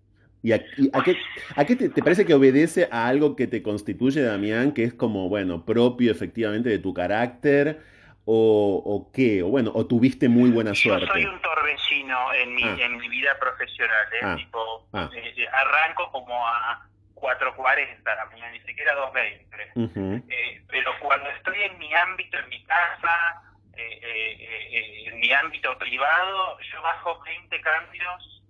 ¿Y 0.43 0.53
a, 0.53 0.59
qué, 0.59 1.17
a 1.55 1.65
qué 1.65 1.77
te, 1.77 1.89
te, 1.89 2.03
parece 2.03 2.25
que 2.25 2.35
obedece 2.35 2.89
a 2.91 3.07
algo 3.07 3.37
que 3.37 3.47
te 3.47 3.63
constituye, 3.63 4.23
Damián, 4.23 4.73
que 4.73 4.83
es 4.83 4.93
como, 4.93 5.29
bueno, 5.29 5.65
propio 5.65 6.11
efectivamente 6.11 6.69
de 6.69 6.81
tu 6.81 6.93
carácter? 6.93 7.92
O, 8.25 8.83
o, 8.85 9.13
qué? 9.13 9.43
O 9.43 9.49
bueno, 9.49 9.73
o 9.75 9.87
tuviste 9.87 10.29
muy 10.29 10.51
buena 10.51 10.75
suerte. 10.75 11.07
Yo 11.07 11.13
soy 11.13 11.25
un 11.25 11.41
torbellino 11.41 12.35
en 12.35 12.55
mi, 12.55 12.63
ah. 12.63 12.77
en 12.79 12.97
mi 12.99 13.09
vida 13.09 13.37
profesional, 13.39 14.07
¿eh? 14.13 14.21
ah. 14.23 14.37
tipo, 14.37 14.87
ah. 14.93 15.11
Eh, 15.15 15.35
eh, 15.37 15.49
arranco 15.49 16.11
como 16.13 16.47
a 16.47 16.87
4.40 17.15 18.05
la 18.05 18.25
mañana, 18.27 18.53
ni 18.53 18.61
siquiera 18.61 18.95
2.20. 18.95 20.25
eh, 20.29 20.63
pero 20.69 20.93
cuando 21.01 21.29
estoy 21.31 21.63
en 21.63 21.79
mi 21.79 21.93
ámbito, 21.95 22.39
en 22.39 22.49
mi 22.49 22.63
casa, 22.65 23.43
en 23.75 25.19
mi 25.19 25.33
ámbito 25.33 25.77
privado, 25.79 26.59
yo 26.61 26.83
bajo 26.83 27.21
20 27.25 27.61
cambios. 27.61 28.43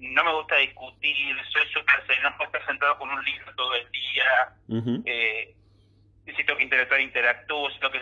no 0.00 0.24
me 0.24 0.32
gusta 0.32 0.56
discutir, 0.56 1.36
soy 1.52 1.66
súper 1.72 2.22
no 2.22 2.36
puedo 2.36 2.50
estar 2.50 2.66
sentado 2.66 2.98
con 2.98 3.10
un 3.10 3.24
libro 3.24 3.52
todo 3.56 3.74
el 3.74 3.90
día 3.90 4.52
necesito 6.30 6.56
que 6.56 6.62
interactuar, 6.62 7.00
interactúo, 7.00 7.68
lo 7.80 7.90
que 7.90 8.00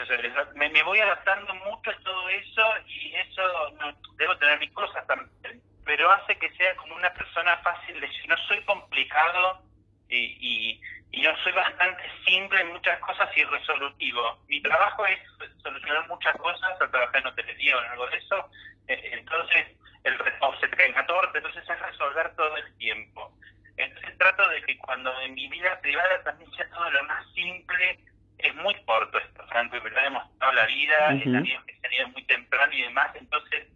me, 0.54 0.68
me 0.68 0.82
voy 0.82 1.00
adaptando 1.00 1.54
mucho 1.54 1.90
a 1.90 1.98
todo 2.04 2.28
eso 2.28 2.62
y 2.86 3.14
eso 3.14 3.70
no, 3.80 3.94
debo 4.16 4.36
tener 4.36 4.58
mis 4.58 4.72
cosas 4.72 5.06
también, 5.06 5.62
pero 5.84 6.10
hace 6.12 6.36
que 6.36 6.50
sea 6.50 6.76
como 6.76 6.94
una 6.94 7.12
persona 7.14 7.56
fácil 7.58 7.98
de 8.00 8.08
no 8.28 8.36
soy 8.46 8.62
complicado 8.64 9.62
y, 10.08 10.36
y, 10.40 10.80
yo 11.10 11.30
soy 11.42 11.52
bastante 11.52 12.02
simple 12.26 12.60
en 12.60 12.68
muchas 12.68 13.00
cosas 13.00 13.34
y 13.34 13.42
resolutivo. 13.42 14.38
Mi 14.46 14.60
trabajo 14.60 15.06
es 15.06 15.18
solucionar 15.62 16.06
muchas 16.06 16.36
cosas, 16.36 16.78
al 16.80 16.90
trabajar 16.90 17.16
en 17.16 17.26
hotelería 17.28 17.76
o 17.76 17.82
en 17.82 17.90
algo 17.90 18.06
de 18.08 18.18
eso, 18.18 18.50
eh, 18.88 19.10
entonces 19.14 19.66
el 20.04 20.14
o 20.40 20.56
se 20.60 20.66
entonces 20.66 21.68
es 21.68 21.80
resolver 21.80 22.36
todo 22.36 22.56
el 22.58 22.76
tiempo. 22.76 23.32
Entonces 23.78 24.18
trato 24.18 24.46
de 24.48 24.62
que 24.62 24.76
cuando 24.78 25.18
en 25.22 25.34
mi 25.34 25.48
vida 25.48 25.80
privada 25.80 26.22
también 26.24 26.50
sea 26.52 26.68
todo 26.68 26.90
lo 26.90 27.02
más 27.04 27.24
simple 27.32 27.98
es 28.38 28.54
muy 28.56 28.74
corto 28.84 29.18
esto, 29.18 29.44
Franco, 29.48 29.76
y 29.76 29.80
verdad 29.80 30.06
hemos 30.06 30.38
dado 30.38 30.52
la 30.52 30.66
vida, 30.66 30.96
uh 31.10 31.18
-huh. 31.18 31.64
que 31.66 31.74
se 31.80 32.06
muy 32.06 32.24
temprano 32.24 32.72
y 32.72 32.82
demás, 32.82 33.10
entonces 33.14 33.66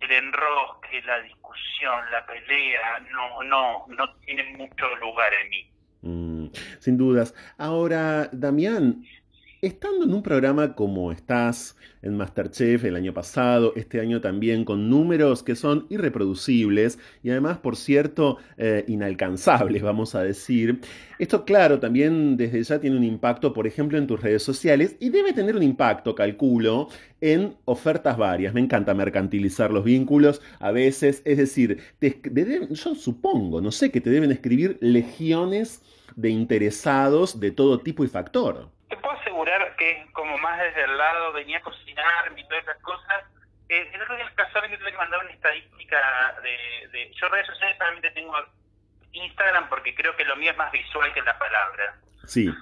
el 0.00 0.10
enrosque, 0.10 1.02
la 1.02 1.20
discusión, 1.20 2.10
la 2.10 2.26
pelea, 2.26 3.00
no, 3.10 3.42
no, 3.44 3.86
no 3.88 4.14
tiene 4.16 4.44
mucho 4.56 4.96
lugar 4.96 5.32
en 5.34 5.50
mí. 5.50 5.70
Mm, 6.02 6.46
sin 6.80 6.96
dudas. 6.96 7.34
Ahora, 7.58 8.28
Damián, 8.32 9.04
estando 9.62 10.04
en 10.04 10.12
un 10.12 10.24
programa 10.24 10.74
como 10.74 11.12
estás 11.12 11.76
en 12.02 12.16
Masterchef 12.16 12.84
el 12.84 12.96
año 12.96 13.14
pasado, 13.14 13.72
este 13.76 14.00
año 14.00 14.20
también 14.20 14.64
con 14.64 14.90
números 14.90 15.44
que 15.44 15.54
son 15.54 15.86
irreproducibles 15.88 16.98
y 17.22 17.30
además, 17.30 17.58
por 17.58 17.76
cierto, 17.76 18.38
eh, 18.58 18.84
inalcanzables, 18.88 19.80
vamos 19.82 20.16
a 20.16 20.24
decir, 20.24 20.80
esto 21.20 21.44
claro, 21.44 21.78
también 21.78 22.36
desde 22.36 22.60
ya 22.64 22.80
tiene 22.80 22.96
un 22.96 23.04
impacto, 23.04 23.52
por 23.52 23.68
ejemplo, 23.68 23.98
en 23.98 24.08
tus 24.08 24.20
redes 24.20 24.42
sociales 24.42 24.96
y 24.98 25.10
debe 25.10 25.32
tener 25.32 25.54
un 25.54 25.62
impacto, 25.62 26.16
calculo, 26.16 26.88
en 27.20 27.54
ofertas 27.64 28.18
varias. 28.18 28.54
Me 28.54 28.60
encanta 28.60 28.94
mercantilizar 28.94 29.70
los 29.70 29.84
vínculos 29.84 30.42
a 30.58 30.72
veces, 30.72 31.22
es 31.24 31.38
decir, 31.38 31.78
yo 32.00 32.94
supongo, 32.96 33.60
no 33.60 33.70
sé, 33.70 33.92
que 33.92 34.00
te 34.00 34.10
deben 34.10 34.32
escribir 34.32 34.76
legiones 34.80 35.82
de 36.16 36.30
interesados 36.30 37.38
de 37.38 37.52
todo 37.52 37.78
tipo 37.78 38.02
y 38.02 38.08
factor 38.08 38.68
que 39.76 40.06
como 40.12 40.38
más 40.38 40.60
desde 40.60 40.84
el 40.84 40.96
lado 40.96 41.32
venía 41.32 41.58
a 41.58 41.62
cocinar 41.62 42.32
y 42.36 42.44
todas 42.44 42.62
esas 42.62 42.80
cosas. 42.82 43.24
Eh, 43.68 43.90
el 43.92 44.02
otro 44.02 44.16
día 44.16 44.30
casualmente 44.34 44.78
tuve 44.78 44.92
que 44.92 44.98
mandar 44.98 45.20
una 45.20 45.32
estadística 45.32 46.40
de, 46.42 46.88
de... 46.88 47.12
Yo 47.14 47.28
redes 47.28 47.46
sociales 47.46 47.76
solamente 47.78 48.10
tengo 48.10 48.34
Instagram 49.12 49.68
porque 49.68 49.94
creo 49.94 50.14
que 50.16 50.24
lo 50.24 50.36
mío 50.36 50.50
es 50.50 50.56
más 50.56 50.72
visual 50.72 51.12
que 51.12 51.22
la 51.22 51.38
palabra. 51.38 51.96
Sí. 52.26 52.52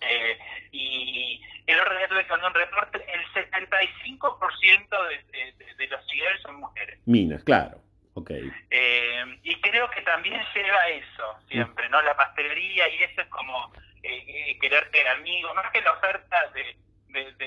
Eh, 0.00 0.38
y 0.72 1.42
el 1.66 1.80
otro 1.80 1.96
día 1.96 2.08
tuve 2.08 2.24
que 2.24 2.30
mandar 2.30 2.50
un 2.50 2.54
reporte, 2.54 3.04
el 3.12 3.50
75% 3.50 5.08
de, 5.08 5.22
de, 5.32 5.74
de, 5.74 5.86
los 5.88 6.06
seguidores 6.06 6.42
son 6.42 6.56
mujeres. 6.56 6.98
Minas, 7.06 7.42
claro. 7.44 7.78
Okay. 8.14 8.50
Eh, 8.70 9.38
y 9.44 9.60
creo 9.60 9.88
que 9.90 10.02
también 10.02 10.40
lleva 10.52 10.88
eso 10.88 11.38
siempre, 11.48 11.88
¿no? 11.88 12.02
La 12.02 12.16
pastelería 12.16 12.88
y 12.88 13.02
eso 13.04 13.20
es 13.20 13.28
como 13.28 13.72
eh, 14.02 14.24
eh, 14.28 14.58
quererte 14.60 15.08
amigo, 15.08 15.54
más 15.54 15.70
que 15.72 15.80
la 15.82 15.92
oferta 15.92 16.50
de, 16.50 16.76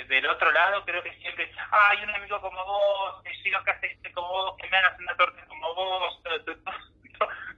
del 0.05 0.25
otro 0.27 0.51
lado, 0.51 0.83
creo 0.85 1.03
que 1.03 1.13
siempre, 1.15 1.51
hay 1.71 2.03
un 2.03 2.09
amigo 2.09 2.41
como 2.41 2.65
vos, 2.65 3.23
que 3.23 3.33
sigo 3.43 3.57
acá 3.57 3.79
como 4.13 4.27
vos, 4.27 4.57
que 4.57 4.67
me 4.67 4.77
hagas 4.77 4.99
una 4.99 5.15
torta 5.15 5.45
como 5.45 5.75
vos, 5.75 6.21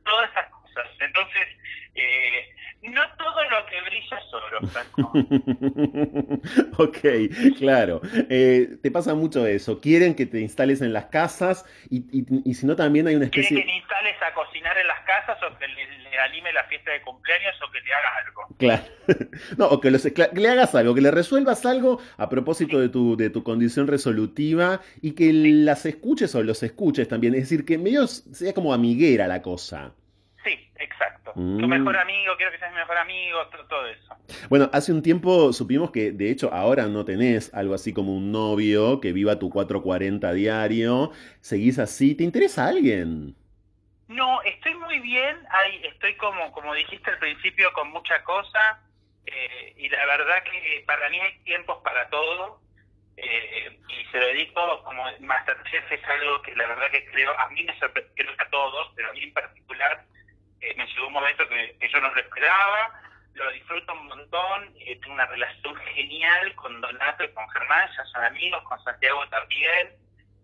todas 0.03 0.29
esas 0.31 0.49
cosas. 0.49 0.85
Entonces, 0.99 1.47
eh, 1.95 2.53
no 2.89 3.01
todo 3.17 3.43
lo 3.49 3.65
que 3.67 3.81
brilla 3.81 4.17
es 4.17 4.33
oro, 4.33 4.67
Franco. 4.67 5.11
ok, 6.83 7.57
claro. 7.57 8.01
Eh, 8.29 8.77
te 8.81 8.91
pasa 8.91 9.13
mucho 9.13 9.45
eso. 9.47 9.79
Quieren 9.79 10.15
que 10.15 10.25
te 10.25 10.39
instales 10.39 10.81
en 10.81 10.91
las 10.91 11.05
casas 11.05 11.65
y, 11.89 11.99
y, 12.11 12.25
y 12.43 12.53
si 12.55 12.65
no 12.65 12.75
también 12.75 13.07
hay 13.07 13.15
una 13.15 13.25
especie... 13.25 13.49
Quieren 13.49 13.65
que 13.65 13.71
te 13.71 13.77
instales 13.77 14.21
a 14.21 14.33
cocinar 14.33 14.77
en 14.77 14.87
las 14.87 14.99
casas 15.05 15.37
o 15.43 15.57
que 15.57 15.67
le, 15.67 15.99
le, 15.99 16.19
anime 16.19 16.51
la 16.51 16.63
fiesta 16.65 16.91
de 16.91 17.01
cumpleaños 17.01 17.55
o 17.65 17.71
que 17.71 17.79
le 17.79 17.93
hagas 17.93 18.11
algo. 18.25 18.41
Claro. 18.57 18.83
no, 19.57 19.67
o 19.67 19.79
que, 19.79 19.91
los, 19.91 20.03
que, 20.03 20.29
le 20.33 20.49
hagas 20.49 20.75
algo, 20.75 20.93
que 20.93 21.01
le 21.01 21.11
resuelvas 21.11 21.65
algo 21.65 22.01
a 22.17 22.27
propósito 22.27 22.79
de 22.79 22.89
tu, 22.89 23.15
de 23.15 23.29
tu 23.29 23.43
condición 23.43 23.87
resolutiva 23.87 24.81
y 25.01 25.13
que 25.13 25.31
sí. 25.31 25.63
las 25.63 25.85
escuches 25.85 26.35
o 26.35 26.43
los 26.43 26.63
escuches 26.63 27.07
también. 27.07 27.33
Es 27.35 27.41
decir, 27.41 27.65
que 27.65 27.77
medio 27.77 28.07
sea 28.07 28.53
como 28.53 28.73
amiguera 28.73 29.27
la 29.27 29.41
cosa. 29.41 29.92
Mm. 31.35 31.59
Tu 31.59 31.67
mejor 31.67 31.97
amigo, 31.97 32.35
quiero 32.37 32.51
que 32.51 32.59
seas 32.59 32.71
mi 32.71 32.77
mejor 32.77 32.97
amigo, 32.97 33.39
todo, 33.67 33.87
eso. 33.87 34.15
Bueno, 34.49 34.69
hace 34.71 34.91
un 34.91 35.01
tiempo 35.01 35.51
supimos 35.51 35.91
que, 35.91 36.11
de 36.11 36.29
hecho, 36.29 36.53
ahora 36.53 36.85
no 36.85 37.05
tenés 37.05 37.53
algo 37.53 37.73
así 37.73 37.93
como 37.93 38.15
un 38.15 38.31
novio 38.31 38.99
que 39.01 39.13
viva 39.13 39.39
tu 39.39 39.49
440 39.49 40.31
diario. 40.33 41.11
¿Seguís 41.41 41.79
así? 41.79 42.15
¿Te 42.15 42.23
interesa 42.23 42.67
alguien? 42.67 43.35
No, 44.07 44.41
estoy 44.43 44.75
muy 44.75 44.99
bien. 44.99 45.37
Ahí 45.49 45.81
estoy 45.85 46.15
como, 46.17 46.51
como 46.51 46.73
dijiste 46.75 47.09
al 47.09 47.17
principio, 47.17 47.73
con 47.73 47.89
mucha 47.89 48.23
cosa. 48.23 48.79
Eh, 49.25 49.73
y 49.77 49.89
la 49.89 50.05
verdad 50.05 50.43
que 50.43 50.83
para 50.85 51.09
mí 51.09 51.19
hay 51.19 51.39
tiempos 51.39 51.79
para 51.83 52.09
todo. 52.09 52.61
Eh, 53.17 53.79
y 53.89 54.11
se 54.11 54.19
lo 54.19 54.25
dedico 54.27 54.83
como 54.83 55.03
Masterchef 55.19 55.91
es 55.91 56.03
algo 56.03 56.41
que 56.41 56.55
la 56.55 56.65
verdad 56.65 56.89
que 56.89 57.05
creo, 57.11 57.31
a 57.39 57.47
mí 57.49 57.63
me 57.63 57.77
sorprendió, 57.77 58.11
creo 58.15 58.35
que 58.35 58.43
a 58.43 58.49
todos, 58.49 58.91
pero 58.95 59.09
a 59.09 59.13
mí 59.13 59.21
en 59.21 59.33
particular 59.33 60.03
eh, 60.63 60.73
me 60.77 60.87
llegó 60.87 61.07
un 61.07 61.13
momento 61.13 61.43
que, 61.49 61.89
yo 61.89 61.99
no 61.99 62.13
lo 62.13 62.21
esperaba, 62.21 63.01
lo 63.33 63.51
disfruto 63.51 63.91
un 63.91 64.07
montón, 64.07 64.73
eh, 64.79 64.97
tengo 65.01 65.13
una 65.13 65.25
relación 65.25 65.75
genial 65.93 66.55
con 66.55 66.79
Donato 66.79 67.25
y 67.25 67.33
con 67.33 67.49
Germán, 67.49 67.89
ya 67.97 68.05
son 68.05 68.23
amigos, 68.23 68.63
con 68.63 68.81
Santiago 68.81 69.27
también, 69.27 69.89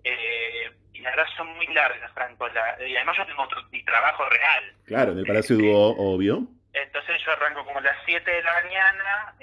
eh, 0.04 0.72
y 0.94 1.00
la 1.00 1.12
verdad 1.12 1.26
son 1.38 1.48
muy 1.56 1.68
largas, 1.68 2.12
Franco, 2.12 2.50
y 2.86 2.96
además 2.98 3.16
yo 3.18 3.26
tengo 3.28 3.44
otro, 3.44 3.64
mi 3.72 3.82
trabajo 3.86 4.26
real. 4.28 4.74
Claro, 4.88 5.14
en 5.14 5.20
el 5.20 5.26
Palacio 5.26 5.56
de 5.56 5.72
obvio. 5.74 6.42
Entonces 6.74 7.22
yo 7.26 7.32
arranco 7.32 7.64
como 7.64 7.80
a 7.80 7.82
las 7.82 7.98
7 8.06 8.30
de 8.30 8.44
la 8.44 8.54
mañana 8.62 9.34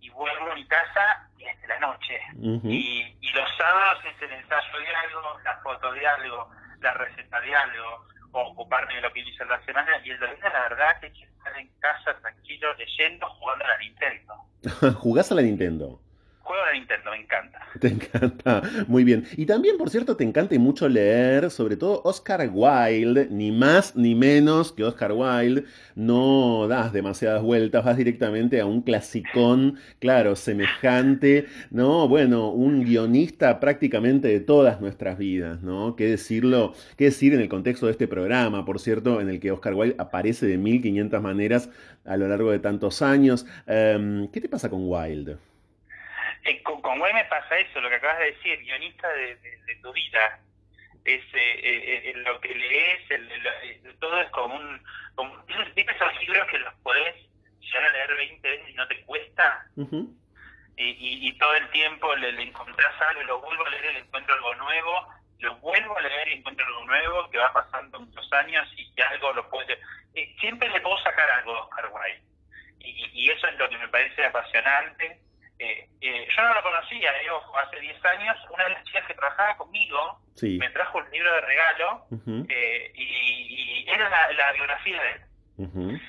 y 0.00 0.10
vuelvo 0.10 0.52
a 0.52 0.54
mi 0.54 0.66
casa 0.66 1.28
y 1.38 1.44
es 1.44 1.60
de 1.62 1.68
la 1.68 1.80
noche. 1.80 2.20
y, 2.38 3.16
y, 3.20 3.32
los 3.32 3.56
sábados 3.56 4.04
es 4.04 4.22
el 4.22 4.32
ensayo 4.32 4.78
de 4.78 4.94
algo, 4.94 5.40
la 5.44 5.56
foto 5.58 5.92
de 5.92 6.06
algo, 6.06 6.50
la 6.80 6.92
receta 6.92 7.40
de 7.40 7.54
algo, 7.54 8.06
ocuparme 8.40 8.94
de 8.94 9.00
lo 9.00 9.12
que 9.12 9.20
hice 9.20 9.44
la 9.44 9.64
semana. 9.64 9.90
Y 10.04 10.10
el 10.10 10.18
domingo 10.18 10.48
la 10.52 10.68
verdad 10.68 11.00
que 11.00 11.06
hay 11.06 11.12
que 11.12 11.24
estar 11.24 11.58
en 11.58 11.68
casa 11.78 12.18
tranquilo 12.20 12.74
leyendo, 12.74 13.28
jugando 13.28 13.64
a 13.64 13.68
la 13.68 13.78
Nintendo. 13.78 14.34
¿Jugás 15.00 15.32
a 15.32 15.34
la 15.34 15.42
Nintendo? 15.42 16.00
Juego 16.46 16.62
de 16.72 16.78
Nintendo, 16.78 17.10
me 17.10 17.16
encanta. 17.16 17.58
Te 17.80 17.88
encanta, 17.88 18.62
muy 18.86 19.02
bien. 19.02 19.24
Y 19.36 19.46
también, 19.46 19.76
por 19.76 19.90
cierto, 19.90 20.16
te 20.16 20.22
encanta 20.22 20.56
mucho 20.60 20.88
leer, 20.88 21.50
sobre 21.50 21.76
todo 21.76 22.02
Oscar 22.04 22.48
Wilde, 22.52 23.26
ni 23.30 23.50
más 23.50 23.96
ni 23.96 24.14
menos 24.14 24.70
que 24.70 24.84
Oscar 24.84 25.10
Wilde. 25.12 25.64
No 25.96 26.68
das 26.68 26.92
demasiadas 26.92 27.42
vueltas, 27.42 27.84
vas 27.84 27.96
directamente 27.96 28.60
a 28.60 28.66
un 28.66 28.82
clasicón, 28.82 29.80
claro, 29.98 30.36
semejante, 30.36 31.46
¿no? 31.72 32.06
Bueno, 32.06 32.50
un 32.50 32.84
guionista 32.84 33.58
prácticamente 33.58 34.28
de 34.28 34.38
todas 34.38 34.80
nuestras 34.80 35.18
vidas, 35.18 35.62
¿no? 35.62 35.96
¿Qué 35.96 36.06
decirlo? 36.06 36.74
¿Qué 36.96 37.06
decir 37.06 37.34
en 37.34 37.40
el 37.40 37.48
contexto 37.48 37.86
de 37.86 37.92
este 37.92 38.06
programa, 38.06 38.64
por 38.64 38.78
cierto, 38.78 39.20
en 39.20 39.28
el 39.30 39.40
que 39.40 39.50
Oscar 39.50 39.74
Wilde 39.74 39.96
aparece 39.98 40.46
de 40.46 40.58
1500 40.58 41.20
maneras 41.20 41.70
a 42.04 42.16
lo 42.16 42.28
largo 42.28 42.52
de 42.52 42.60
tantos 42.60 43.02
años? 43.02 43.46
Em, 43.66 44.28
¿Qué 44.28 44.40
te 44.40 44.48
pasa 44.48 44.70
con 44.70 44.82
Wilde? 44.84 45.38
Eh, 46.46 46.62
con, 46.62 46.80
con 46.80 47.00
me 47.00 47.24
pasa 47.24 47.58
eso, 47.58 47.80
lo 47.80 47.88
que 47.88 47.96
acabas 47.96 48.20
de 48.20 48.32
decir, 48.32 48.60
guionista 48.60 49.08
de, 49.08 49.36
tu 49.82 49.92
vida. 49.92 50.40
Es 51.04 51.22
eh, 51.34 52.02
eh, 52.04 52.12
lo 52.16 52.40
que 52.40 52.54
lees, 52.54 53.10
el, 53.10 53.98
todo 53.98 54.20
es 54.20 54.30
como 54.30 54.54
un. 54.54 54.82
Como, 55.16 55.36
¿Viste 55.74 55.92
esos 55.92 56.20
libros 56.20 56.46
que 56.48 56.58
los 56.58 56.72
podés 56.84 57.16
llegar 57.60 57.84
a 57.84 57.92
leer 57.92 58.16
20 58.16 58.48
veces 58.48 58.68
y 58.68 58.74
no 58.74 58.86
te 58.86 59.00
cuesta? 59.04 59.66
y, 60.76 61.28
y, 61.28 61.38
todo 61.38 61.54
el 61.54 61.68
tiempo 61.70 62.14
le, 62.14 62.30
le 62.32 62.42
encontrás 62.42 63.00
algo 63.00 63.22
y 63.22 63.24
lo 63.24 63.40
vuelvo 63.40 63.66
a 63.66 63.70
leer 63.70 63.84
y 63.86 63.94
le 63.94 64.00
encuentro 64.00 64.34
algo 64.34 64.54
nuevo, 64.54 65.08
lo 65.40 65.56
vuelvo 65.56 65.98
a 65.98 66.02
leer 66.02 66.28
y 66.28 66.32
encuentro 66.34 66.64
algo 66.64 66.84
nuevo 66.84 67.30
que 67.30 67.38
va 67.38 67.52
pasando 67.52 67.98
muchos 67.98 68.32
años 68.34 68.68
y 68.76 68.92
que 68.94 69.02
algo 69.02 69.32
lo 69.32 69.48
puede. 69.50 69.80
siempre 70.38 70.68
le 70.68 70.80
puedo 70.80 70.98
sacar 70.98 71.28
algo 71.28 71.56
a 71.56 71.62
Oscar 71.62 71.90
Wilde. 71.92 72.22
Y, 72.78 73.10
y 73.14 73.30
eso 73.30 73.48
es 73.48 73.58
lo 73.58 73.68
que 73.68 73.78
me 73.78 73.88
parece 73.88 74.24
apasionante 74.24 75.25
eh, 75.58 75.88
eh, 76.00 76.28
yo 76.36 76.42
no 76.42 76.54
lo 76.54 76.62
conocía, 76.62 77.10
eh, 77.22 77.28
hace 77.64 77.80
10 77.80 78.04
años, 78.04 78.36
una 78.50 78.64
de 78.64 78.70
las 78.70 78.84
chicas 78.84 79.06
que 79.06 79.14
trabajaba 79.14 79.56
conmigo 79.56 80.20
me 80.42 80.68
trajo 80.70 80.98
un 80.98 81.10
libro 81.10 81.32
de 81.32 81.40
regalo 81.40 82.06
eh, 82.48 82.92
y, 82.94 83.86
era 83.88 84.32
la, 84.32 84.52
biografía 84.52 85.02
de 85.02 85.12
él. 85.12 86.00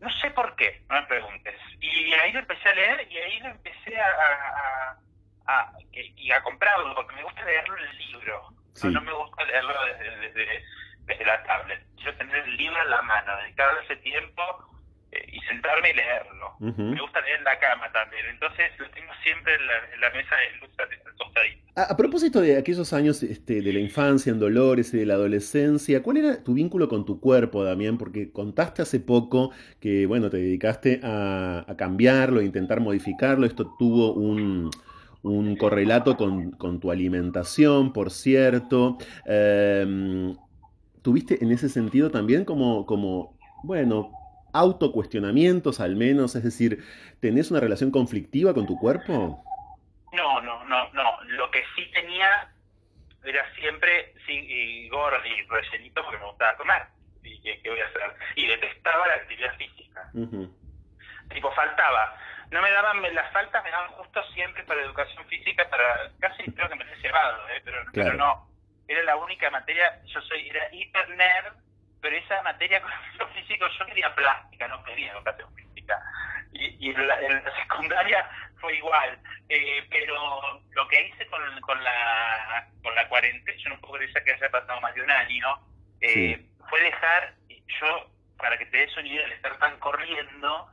No 0.00 0.10
sé 0.20 0.30
por 0.30 0.54
qué, 0.56 0.82
no 0.88 1.00
me 1.00 1.06
preguntes. 1.06 1.60
Y 1.80 2.12
ahí 2.14 2.32
lo 2.32 2.40
empecé 2.40 2.68
a 2.68 2.74
leer 2.74 3.06
y 3.10 3.18
ahí 3.18 3.40
lo 3.40 3.48
empecé 3.48 4.00
a, 4.00 4.08
a, 4.08 4.98
a, 5.46 5.72
y 5.92 6.30
a 6.30 6.42
comprarlo, 6.42 6.94
porque 6.94 7.16
me 7.16 7.22
gusta 7.22 7.44
leerlo 7.44 7.76
en 7.76 7.84
el 7.84 7.98
libro. 7.98 8.48
No, 8.84 9.00
me 9.00 9.12
gusta 9.12 9.44
leerlo 9.44 9.74
desde, 9.84 10.64
desde, 11.06 11.24
la 11.24 11.42
tablet. 11.42 11.82
Quiero 11.96 12.14
tener 12.16 12.36
el 12.36 12.56
libro 12.56 12.80
en 12.80 12.90
la 12.90 13.02
mano, 13.02 13.36
dedicarle 13.38 13.82
ese 13.84 13.96
tiempo 13.96 14.42
y 15.32 15.40
sentarme 15.40 15.90
y 15.90 15.94
leerlo. 15.94 16.56
Me 16.58 17.00
gusta 17.00 17.20
leer 17.20 17.38
en 17.38 17.44
la 17.44 17.58
cama 17.58 17.90
también, 17.92 18.26
entonces 18.30 18.70
lo 18.78 18.88
tengo 18.90 19.12
siempre 19.22 19.54
en 19.54 20.00
la, 20.00 20.10
mesa 20.10 20.36
de 20.36 20.58
luz 20.60 20.70
a, 21.74 21.82
a, 21.82 21.96
propósito 21.96 22.40
de 22.40 22.56
aquellos 22.56 22.92
años 22.92 23.22
este, 23.22 23.60
de 23.60 23.72
la 23.72 23.80
infancia 23.80 24.32
en 24.32 24.38
Dolores 24.38 24.94
y 24.94 24.98
de 24.98 25.06
la 25.06 25.14
adolescencia, 25.14 26.02
¿cuál 26.02 26.16
era 26.18 26.42
tu 26.42 26.54
vínculo 26.54 26.88
con 26.88 27.04
tu 27.04 27.20
cuerpo, 27.20 27.64
Damián? 27.64 27.98
Porque 27.98 28.30
contaste 28.30 28.82
hace 28.82 29.00
poco 29.00 29.50
que, 29.80 30.06
bueno, 30.06 30.30
te 30.30 30.38
dedicaste 30.38 31.00
a, 31.02 31.66
cambiarlo, 31.76 32.40
a 32.40 32.44
intentar 32.44 32.80
modificarlo. 32.80 33.46
Esto 33.46 33.74
tuvo 33.78 34.14
un, 34.14 34.70
correlato 35.58 36.16
con, 36.16 36.80
tu 36.80 36.90
alimentación, 36.90 37.92
por 37.92 38.10
cierto. 38.10 38.96
Em, 39.26 40.34
¿Tuviste 41.02 41.42
en 41.44 41.52
ese 41.52 41.68
sentido 41.68 42.10
también 42.10 42.44
como, 42.44 42.86
como 42.86 43.36
bueno, 43.62 44.10
autocuestionamientos 44.58 45.80
al 45.80 45.96
menos? 45.96 46.34
Es 46.34 46.44
decir, 46.44 46.84
¿tenés 47.20 47.50
una 47.50 47.60
relación 47.60 47.90
conflictiva 47.90 48.54
con 48.54 48.66
tu 48.66 48.78
cuerpo? 48.78 49.42
No, 50.12 50.40
no, 50.40 50.64
no, 50.64 50.90
no. 50.92 51.22
Lo 51.24 51.50
que 51.50 51.62
sí 51.74 51.90
tenía 51.92 52.48
era 53.24 53.44
siempre 53.54 54.14
sí, 54.26 54.88
gordo 54.88 55.18
y 55.24 55.42
rellenito 55.42 56.02
porque 56.02 56.18
me 56.18 56.26
gustaba 56.26 56.56
comer. 56.56 56.82
¿Y 57.22 57.40
qué, 57.40 57.60
voy 57.68 57.80
a 57.80 57.86
hacer? 57.86 58.16
Y 58.36 58.46
detestaba 58.46 59.06
la 59.06 59.14
actividad 59.14 59.56
física. 59.56 60.10
Tipo, 61.30 61.50
faltaba. 61.52 62.16
No 62.50 62.62
me 62.62 62.70
daban, 62.70 63.02
las 63.14 63.32
faltas 63.32 63.64
me 63.64 63.70
daban 63.70 63.90
justo 63.92 64.22
siempre 64.32 64.62
para 64.64 64.82
educación 64.82 65.24
física, 65.26 65.68
para 65.68 66.12
casi 66.20 66.44
creo 66.52 66.68
que 66.68 66.76
me 66.76 66.84
he 66.84 67.02
llevado, 67.02 67.48
¿eh? 67.48 67.60
pero, 67.64 67.78
pero 67.92 68.14
no. 68.14 68.48
Era 68.86 69.02
la 69.02 69.16
única 69.16 69.50
materia, 69.50 70.00
yo 70.06 70.20
soy, 70.22 70.48
era 70.48 70.72
hiper 70.72 71.08
nerd 71.10 71.54
pero 72.06 72.18
esa 72.18 72.40
materia 72.42 72.80
con 73.18 73.28
físico 73.32 73.66
yo 73.66 73.86
quería 73.86 74.14
plástica, 74.14 74.68
no 74.68 74.82
quería 74.84 75.10
educación 75.10 75.52
física. 75.56 76.00
Y, 76.52 76.90
en, 76.90 77.06
la, 77.06 77.18
secundaria 77.62 78.30
fue 78.60 78.76
igual. 78.76 79.18
Eh, 79.48 79.84
pero 79.90 80.60
lo 80.70 80.88
que 80.88 81.08
hice 81.08 81.26
con, 81.26 81.60
con, 81.62 81.82
la, 81.82 82.68
con 82.82 82.94
la 82.94 83.08
cuarentena, 83.08 83.58
yo 83.58 83.70
no 83.70 83.80
puedo 83.80 83.94
creer 83.94 84.24
que 84.24 84.32
haya 84.32 84.50
pasado 84.50 84.80
más 84.80 84.94
de 84.94 85.02
un 85.02 85.10
año, 85.10 85.58
eh, 86.00 86.46
fue 86.70 86.80
dejar, 86.80 87.34
yo, 87.80 88.10
para 88.38 88.56
que 88.56 88.66
te 88.66 88.76
des 88.78 88.96
una 88.96 89.08
idea, 89.08 89.24
al 89.24 89.32
estar 89.32 89.58
tan 89.58 89.76
corriendo, 89.80 90.16
en 90.28 90.70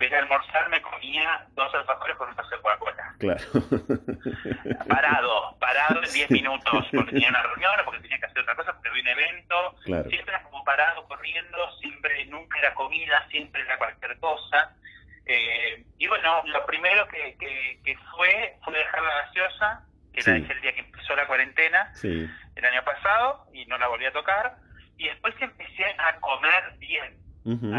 vez 0.00 0.10
de 0.10 0.16
almorzar 0.16 0.68
me 0.70 0.80
comía 0.80 1.46
dos 1.54 1.72
alfajores 1.74 2.16
con 2.16 2.28
un 2.30 2.34
vaso 2.34 2.50
de 2.50 2.62
Coca-Cola. 2.62 3.14
Claro. 3.18 3.44
Parado, 4.88 5.56
parado 5.58 6.02
en 6.02 6.12
10 6.12 6.30
minutos, 6.30 6.86
porque 6.90 7.12
tenía 7.12 7.28
una 7.28 7.42
reunión 7.42 7.80
o 7.80 7.84
porque 7.84 8.00
tenía 8.00 8.18
que 8.18 8.26
hacer 8.26 8.40
otra 8.40 8.56
cosa, 8.56 8.72
porque 8.72 8.88
había 8.88 9.02
un 9.02 9.08
evento. 9.08 9.76
Siempre 9.84 10.34
era 10.34 10.42
como 10.42 10.64
parado, 10.64 11.06
corriendo, 11.06 11.58
siempre, 11.80 12.24
nunca 12.26 12.58
era 12.58 12.74
comida, 12.74 13.26
siempre 13.30 13.60
era 13.60 13.76
cualquier 13.76 14.18
cosa. 14.18 14.74
Eh, 15.26 15.84
y 15.98 16.06
bueno, 16.08 16.42
lo 16.46 16.64
primero 16.64 17.06
que, 17.08 17.36
que, 17.84 17.96
fue 18.16 18.56
fue 18.64 18.78
dejar 18.78 19.02
la 19.02 19.14
gaseosa, 19.26 19.84
que 20.14 20.22
la 20.22 20.32
dejé 20.32 20.52
el 20.54 20.60
día 20.62 20.74
que 20.74 20.80
empezó 20.80 21.14
la 21.14 21.26
cuarentena, 21.26 21.92
el 22.02 22.64
año 22.64 22.84
pasado, 22.84 23.46
y 23.52 23.66
no 23.66 23.76
la 23.76 23.86
volví 23.88 24.06
a 24.06 24.12
tocar. 24.12 24.56
Y 24.96 25.08
después 25.08 25.34
empecé 25.40 25.84
a 25.98 26.18
comer 26.20 26.74
bien, 26.78 27.18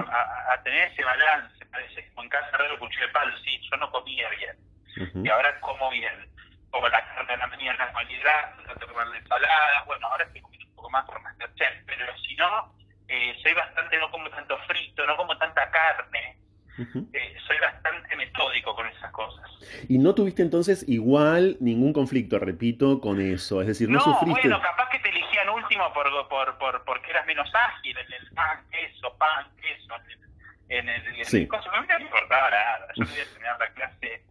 a, 0.05 0.61
tener 0.63 0.91
ese 0.91 1.03
balance. 1.03 1.60
Parece 1.71 2.07
como 2.09 2.23
en 2.23 2.29
casa 2.29 2.57
de 2.57 2.77
cuchillo 2.77 3.07
de 3.07 3.13
palo, 3.13 3.37
sí, 3.43 3.59
yo 3.69 3.77
no 3.77 3.91
comía 3.91 4.29
bien. 4.29 5.23
Y 5.23 5.29
ahora 5.29 5.59
como 5.59 5.89
bien. 5.89 6.29
Como 6.69 6.87
la 6.87 7.05
carne 7.05 7.33
de 7.33 7.37
la 7.37 7.47
mañana 7.47 7.91
con 7.91 8.09
hidratos, 8.09 8.63
trato 8.63 8.87
de 8.87 8.93
comer 8.93 9.07
ensalada. 9.21 9.83
Bueno, 9.85 10.07
ahora 10.07 10.23
estoy 10.23 10.41
comiendo 10.41 10.67
un 10.69 10.75
poco 10.75 10.89
más 10.89 11.05
por 11.05 11.21
Masterchef, 11.21 11.83
pero 11.85 12.05
si 12.19 12.35
no, 12.35 12.73
eh, 13.09 13.37
soy 13.43 13.53
bastante, 13.53 13.97
no 13.99 14.09
como 14.09 14.29
tanto 14.29 14.57
frito, 14.67 15.05
no 15.05 15.17
como 15.17 15.37
tanta 15.37 15.69
carne. 15.69 16.37
Eh, 17.13 17.37
soy 17.45 17.59
bastante 17.59 18.15
metódico 18.15 18.73
con 18.73 18.87
esas 18.87 19.11
cosas. 19.11 19.45
Y 19.87 19.97
no 19.97 20.15
tuviste 20.15 20.41
entonces 20.41 20.87
igual 20.87 21.57
ningún 21.59 21.93
conflicto, 21.93 22.39
repito, 22.39 22.99
con 23.01 23.19
eso. 23.19 23.61
Es 23.61 23.67
decir, 23.67 23.89
no, 23.89 23.99
sufriste. 23.99 24.47
Bueno, 24.47 24.61
capaz 24.61 24.89
que 24.89 24.99
te 24.99 25.09
elegían 25.09 25.49
último 25.49 25.91
por, 25.93 26.09
por, 26.29 26.57
por, 26.57 26.83
porque 26.85 27.11
eras 27.11 27.25
menos 27.25 27.49
ágil 27.53 27.97
en 27.97 28.13
el 28.13 28.31
pan, 28.31 28.65
queso, 28.71 29.15
pan, 29.17 29.45
queso, 29.61 29.95
en 29.95 30.11
el, 30.11 30.20
en 30.71 30.87
el, 30.87 31.01
sí. 31.25 31.47
no 31.51 31.97
me 31.97 32.03
importaba 32.03 32.49
nada. 32.49 32.87
Yo 32.95 33.05
quería 33.05 33.25
terminar 33.31 33.59
la 33.59 33.73
clase. 33.73 34.21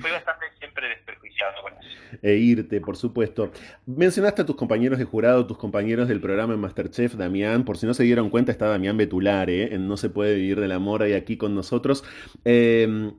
Fui 0.00 0.10
bastante 0.10 0.46
siempre 0.58 0.88
desprejuiciado 0.88 1.62
con 1.62 1.72
eso. 1.72 2.18
E 2.22 2.34
irte, 2.34 2.80
por 2.80 2.96
supuesto. 2.96 3.50
Mencionaste 3.86 4.42
a 4.42 4.46
tus 4.46 4.56
compañeros 4.56 4.98
de 4.98 5.04
jurado, 5.04 5.46
tus 5.46 5.58
compañeros 5.58 6.06
del 6.06 6.20
programa 6.20 6.54
en 6.54 6.60
Masterchef, 6.60 7.14
Damián. 7.14 7.64
Por 7.64 7.78
si 7.78 7.86
no 7.86 7.94
se 7.94 8.04
dieron 8.04 8.30
cuenta, 8.30 8.52
está 8.52 8.66
Damián 8.66 8.96
Betulare 8.96 9.74
en 9.74 9.88
No 9.88 9.96
se 9.96 10.10
puede 10.10 10.36
vivir 10.36 10.60
del 10.60 10.72
amor 10.72 11.02
ahí 11.02 11.14
aquí 11.14 11.36
con 11.36 11.54
nosotros. 11.54 12.04
Eh, 12.44 13.10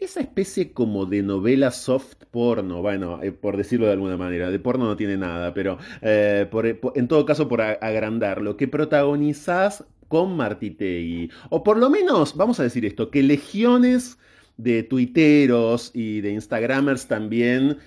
esa 0.00 0.20
especie 0.20 0.72
como 0.72 1.04
de 1.04 1.22
novela 1.22 1.70
soft 1.70 2.24
porno, 2.30 2.80
bueno, 2.80 3.22
eh, 3.22 3.32
por 3.32 3.56
decirlo 3.58 3.86
de 3.86 3.92
alguna 3.92 4.16
manera, 4.16 4.50
de 4.50 4.58
porno 4.58 4.86
no 4.86 4.96
tiene 4.96 5.18
nada, 5.18 5.52
pero 5.52 5.78
eh, 6.00 6.48
en 6.94 7.08
todo 7.08 7.26
caso 7.26 7.48
por 7.48 7.60
agrandarlo, 7.60 8.56
que 8.56 8.66
protagonizás 8.66 9.84
con 10.10 10.36
Martitegui, 10.36 11.30
o 11.50 11.62
por 11.62 11.78
lo 11.78 11.88
menos, 11.88 12.36
vamos 12.36 12.58
a 12.58 12.64
decir 12.64 12.84
esto, 12.84 13.10
que 13.10 13.22
legiones 13.22 14.18
de 14.56 14.82
tuiteros 14.82 15.92
y 15.94 16.20
de 16.20 16.32
instagramers 16.32 17.06
también 17.08 17.78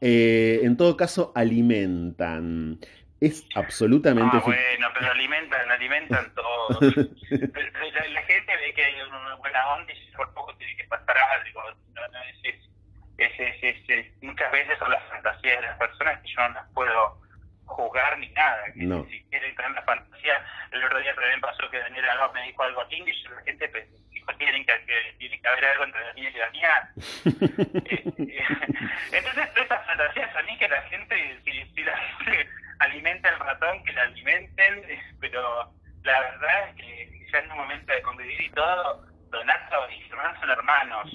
eh, 0.00 0.60
en 0.62 0.76
todo 0.76 0.96
caso, 0.96 1.32
alimentan. 1.34 2.78
Es 3.20 3.44
absolutamente... 3.54 4.38
Ah, 4.38 4.42
bueno, 4.44 4.88
pero 4.94 5.10
alimentan, 5.10 5.70
alimentan 5.70 6.34
todo. 6.34 6.80
la, 6.80 8.22
gente 8.22 8.56
ve 8.56 8.72
que 8.74 8.82
hay 8.82 8.94
una 9.02 9.34
buena 9.34 9.74
onda 9.74 9.92
y 9.92 10.16
por 10.16 10.32
poco 10.32 10.54
tiene 10.56 10.76
que 10.76 10.84
pasar 10.84 11.16
algo. 11.18 11.60
muchas 14.22 14.52
veces 14.52 14.78
son 14.78 14.90
las 14.90 15.04
fantasías 15.10 15.60
de 15.60 15.66
las 15.66 15.78
personas 15.78 16.20
que 16.22 16.28
yo 16.28 16.48
no 16.48 16.54
las 16.54 16.68
puedo 16.72 17.20
juzgar 17.70 18.18
ni 18.18 18.28
nada. 18.30 18.64
Que 18.74 18.84
no. 18.84 19.04
Si 19.04 19.22
quieren 19.24 19.54
tener 19.54 19.70
la 19.72 19.82
fantasía, 19.82 20.44
el 20.72 20.84
otro 20.84 20.98
día 21.00 21.14
también 21.14 21.40
pasó 21.40 21.70
que 21.70 21.78
Daniel 21.78 22.08
Alba 22.10 22.32
me 22.32 22.42
dijo 22.44 22.62
algo 22.62 22.84
lindo 22.84 23.10
y 23.10 23.22
la 23.28 23.42
gente 23.42 23.68
pues, 23.68 24.10
dijo, 24.10 24.32
tienen 24.36 24.64
que, 24.64 24.72
que, 24.86 25.14
tiene 25.18 25.40
que 25.40 25.48
haber 25.48 25.64
algo 25.64 25.84
entre 25.84 26.04
Daniel 26.04 26.34
y 26.34 26.38
Daniel. 26.38 26.82
Eh, 27.90 28.04
eh, 28.18 29.18
entonces, 29.18 29.48
esas 29.56 29.86
fantasías 29.86 30.36
a 30.36 30.42
mí 30.42 30.56
que 30.58 30.68
la 30.68 30.82
gente, 30.82 31.40
si, 31.44 31.64
si 31.74 31.82
la 31.82 31.96
gente 31.96 32.48
alimenta 32.78 33.28
el 33.28 33.38
ratón, 33.38 33.82
que 33.84 33.92
la 33.92 34.02
alimenten, 34.02 34.84
pero 35.20 35.72
la 36.02 36.20
verdad 36.20 36.68
es 36.68 36.76
que 36.76 37.28
ya 37.32 37.38
en 37.38 37.50
un 37.50 37.58
momento 37.58 37.92
de 37.92 38.02
convivir 38.02 38.40
y 38.40 38.50
todo, 38.50 39.06
Donato 39.30 39.90
y 39.90 40.00
Germán 40.02 40.40
son 40.40 40.50
hermanos, 40.50 41.10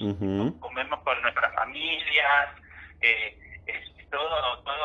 comemos 0.60 1.00
con 1.00 1.20
nuestras 1.22 1.54
familias, 1.54 2.48
eh, 3.00 3.38
es 3.66 4.10
todo, 4.10 4.62
todo 4.62 4.75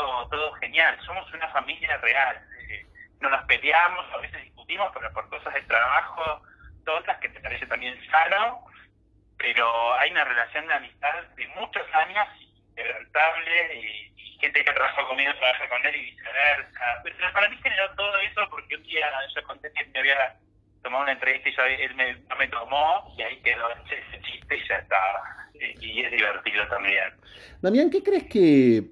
somos 1.05 1.31
una 1.33 1.47
familia 1.49 1.97
real, 1.97 2.37
eh, 2.69 2.85
no 3.19 3.29
nos 3.29 3.43
peleamos, 3.45 4.05
a 4.13 4.17
veces 4.17 4.43
discutimos, 4.43 4.91
pero 4.93 5.11
por 5.13 5.29
cosas 5.29 5.53
de 5.53 5.61
trabajo, 5.61 6.41
todas 6.85 7.17
que 7.19 7.29
te 7.29 7.39
parece 7.39 7.65
también 7.67 7.97
sano, 8.09 8.65
pero 9.37 9.93
hay 9.95 10.11
una 10.11 10.23
relación 10.23 10.67
de 10.67 10.73
amistad 10.73 11.13
de 11.35 11.47
muchos 11.49 11.83
años, 11.93 12.27
inquebrantable, 12.39 13.75
y 13.75 14.11
gente 14.41 14.65
que 14.65 14.73
trabajó 14.73 15.07
conmigo 15.07 15.31
trabaja 15.35 15.69
con 15.69 15.85
él 15.85 15.95
y 15.95 16.11
viceversa. 16.11 17.01
Pero 17.03 17.33
para 17.33 17.47
mí 17.49 17.57
generó 17.61 17.89
todo 17.95 18.17
eso 18.17 18.41
porque 18.49 18.75
un 18.75 18.83
día 18.83 19.07
yo 19.35 19.43
conté 19.43 19.71
que 19.73 19.85
me 19.85 19.99
había 19.99 20.35
tomado 20.83 21.03
una 21.03 21.13
entrevista 21.13 21.49
y 21.69 21.81
él 21.81 21.95
me, 21.95 22.15
no 22.27 22.35
me 22.35 22.47
tomó 22.47 23.13
y 23.17 23.21
ahí 23.21 23.39
quedó 23.41 23.69
ese 23.85 24.21
chiste 24.21 24.57
y 24.57 24.67
ya 24.67 24.77
estaba. 24.77 25.23
Y, 25.53 26.01
es 26.01 26.11
divertido 26.11 26.67
también. 26.69 27.13
Damián, 27.61 27.91
¿qué 27.91 28.01
crees 28.01 28.23
que 28.23 28.83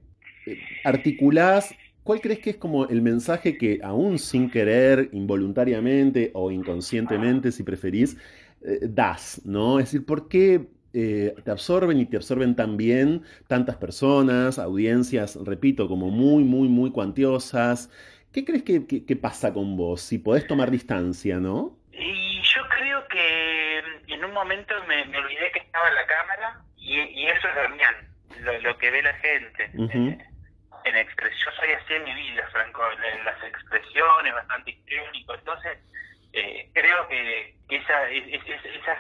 articulás? 0.84 1.76
¿Cuál 2.04 2.22
crees 2.22 2.40
que 2.40 2.52
es 2.52 2.58
como 2.58 2.88
el 2.88 3.02
mensaje 3.02 3.58
que 3.58 3.80
aún 3.84 4.18
sin 4.18 4.50
querer, 4.50 5.10
involuntariamente 5.12 6.32
o 6.34 6.50
inconscientemente, 6.52 7.52
si 7.52 7.64
preferís, 7.64 8.18
eh, 8.66 8.80
das? 8.82 9.42
¿no? 9.46 9.80
Es 9.80 9.86
decir, 9.86 10.06
¿por 10.06 10.28
qué 10.28 10.68
eh, 10.94 11.36
te 11.46 11.52
absorben 11.52 12.00
y 12.00 12.06
te 12.08 12.18
absorben 12.18 12.56
también 12.56 13.24
tantas 13.48 13.76
personas, 13.76 14.58
audiencias, 14.58 15.38
repito, 15.46 15.88
como 15.88 16.10
muy, 16.10 16.44
muy, 16.44 16.68
muy 16.68 16.92
cuantiosas. 16.92 17.92
¿Qué 18.34 18.44
crees 18.44 18.64
que, 18.64 19.16
pasa 19.16 19.54
con 19.54 19.78
vos? 19.78 20.02
Si 20.02 20.18
podés 20.18 20.48
tomar 20.48 20.72
distancia, 20.72 21.38
¿no? 21.38 21.78
Y 21.92 22.42
yo 22.42 22.62
creo 22.70 23.08
que 23.08 23.80
en 24.08 24.26
un 24.26 24.34
momento 24.34 24.74
me, 24.88 25.02
olvidé 25.02 25.52
que 25.54 25.60
estaba 25.60 25.90
en 25.90 25.96
la 25.96 26.08
cámara 26.08 26.62
y, 26.78 27.26
eso 27.28 27.48
es 27.48 27.56
Damián, 27.56 27.96
lo, 28.64 28.78
que 28.78 28.90
ve 28.90 29.04
la 29.04 29.14
gente. 29.14 29.72
Eh, 29.94 30.18
en 30.89 30.97
expresión, 30.97 31.39
yo 31.45 31.52
soy 31.60 31.71
así 31.71 31.93
en 31.93 32.04
mi 32.04 32.13
vida, 32.13 32.45
Franco, 32.52 32.84
en 32.91 33.23
las 33.25 33.41
expresiones, 33.43 34.34
bastante 34.34 34.71
histriónico. 34.71 35.36
Entonces, 35.36 35.78
eh, 36.34 36.69
creo 36.73 37.08
que 37.08 37.56
esa, 37.69 38.10
esa, 38.10 38.54
esa, 38.54 38.93
esa 38.93 38.95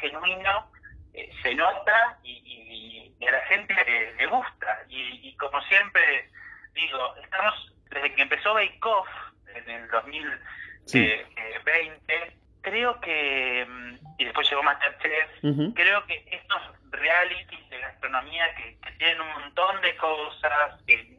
genuino 0.00 0.70
eh, 1.14 1.30
se 1.42 1.54
nota 1.54 2.18
y, 2.22 3.14
a 3.26 3.30
la 3.30 3.40
gente 3.46 3.74
le, 4.18 4.26
gusta. 4.26 4.84
Y, 4.88 5.34
como 5.36 5.58
siempre 5.62 6.28
digo, 6.74 7.16
estamos, 7.22 7.72
desde 7.90 8.14
que 8.14 8.22
empezó 8.22 8.54
Bake 8.54 8.78
Off 8.82 9.08
en 9.54 9.70
el 9.70 9.88
2020, 9.88 12.36
creo 12.66 13.00
que, 13.00 13.64
mm, 13.64 13.98
y 14.18 14.24
después 14.24 14.50
llegó 14.50 14.62
Masterchef, 14.64 15.30
creo 15.74 16.04
que 16.06 16.24
estos 16.32 16.62
realities 16.90 17.70
de 17.70 17.78
gastronomía 17.78 18.52
que, 18.56 18.76
tienen 18.98 19.20
un 19.20 19.32
montón 19.40 19.80
de 19.82 19.96
cosas, 19.96 20.82
que 20.86 21.16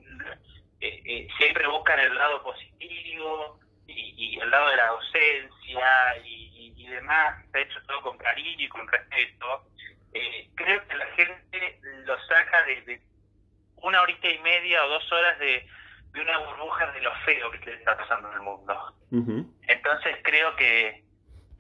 eh, 0.81 1.27
siempre 1.37 1.67
buscan 1.67 1.99
el 1.99 2.15
lado 2.15 2.43
positivo, 2.43 3.59
y, 3.87 4.37
al 4.41 4.49
lado 4.49 4.69
de 4.69 4.75
la 4.75 4.87
docencia 4.87 6.17
y, 6.25 6.73
y, 6.75 6.87
demás, 6.87 7.41
está 7.45 7.59
hecho 7.59 7.79
todo 7.87 8.01
con 8.01 8.17
cariño 8.17 8.65
y 8.65 8.69
con 8.69 8.85
respeto, 8.87 9.67
eh, 10.13 10.49
creo 10.55 10.85
que 10.87 10.95
la 10.95 11.05
gente 11.15 11.79
lo 12.05 12.17
saca 12.25 12.63
de, 12.63 13.01
una 13.77 14.01
horita 14.01 14.27
y 14.27 14.39
media 14.39 14.83
o 14.83 14.89
dos 14.89 15.11
horas 15.13 15.39
de, 15.39 15.65
de 16.11 16.21
una 16.21 16.39
burbuja 16.39 16.91
de 16.91 17.01
lo 17.01 17.13
feo 17.25 17.51
que 17.51 17.73
está 17.73 17.95
pasando 17.95 18.29
en 18.29 18.33
el 18.33 18.41
mundo. 18.41 18.93
Entonces 19.67 20.17
creo 20.23 20.55
que, 20.57 21.06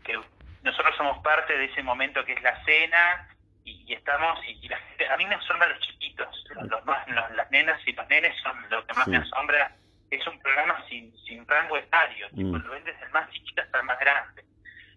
que 0.07 0.19
nosotros 0.63 0.95
somos 0.97 1.19
parte 1.19 1.55
de 1.55 1.65
ese 1.65 1.83
momento 1.83 2.25
que 2.25 2.33
es 2.33 2.41
la 2.41 2.63
cena 2.63 3.29
y, 3.63 3.93
estamos, 3.93 4.39
y, 4.47 4.67
la 4.69 4.77
gente, 4.77 5.07
a 5.07 5.17
mí 5.17 5.25
me 5.25 5.35
asombra 5.35 5.67
los 5.67 5.79
chiquitos, 5.81 6.45
los, 6.69 6.85
más, 6.85 7.05
las 7.35 7.51
nenas 7.51 7.79
y 7.85 7.91
los 7.91 8.07
nenes 8.07 8.33
son 8.41 8.57
lo 8.69 8.85
que 8.87 8.93
más 8.93 9.07
me 9.07 9.17
asombra 9.17 9.75
es 10.09 10.25
un 10.25 10.39
programa 10.39 10.83
sin, 10.89 11.13
sin 11.25 11.45
rango 11.45 11.77
etario, 11.77 12.27
mm. 12.31 12.55
lo 12.55 12.71
vendes 12.71 12.95
el 13.01 13.09
más 13.11 13.29
chiquito 13.31 13.61
hasta 13.61 13.79
el 13.79 13.85
más 13.85 13.99
grande. 13.99 14.43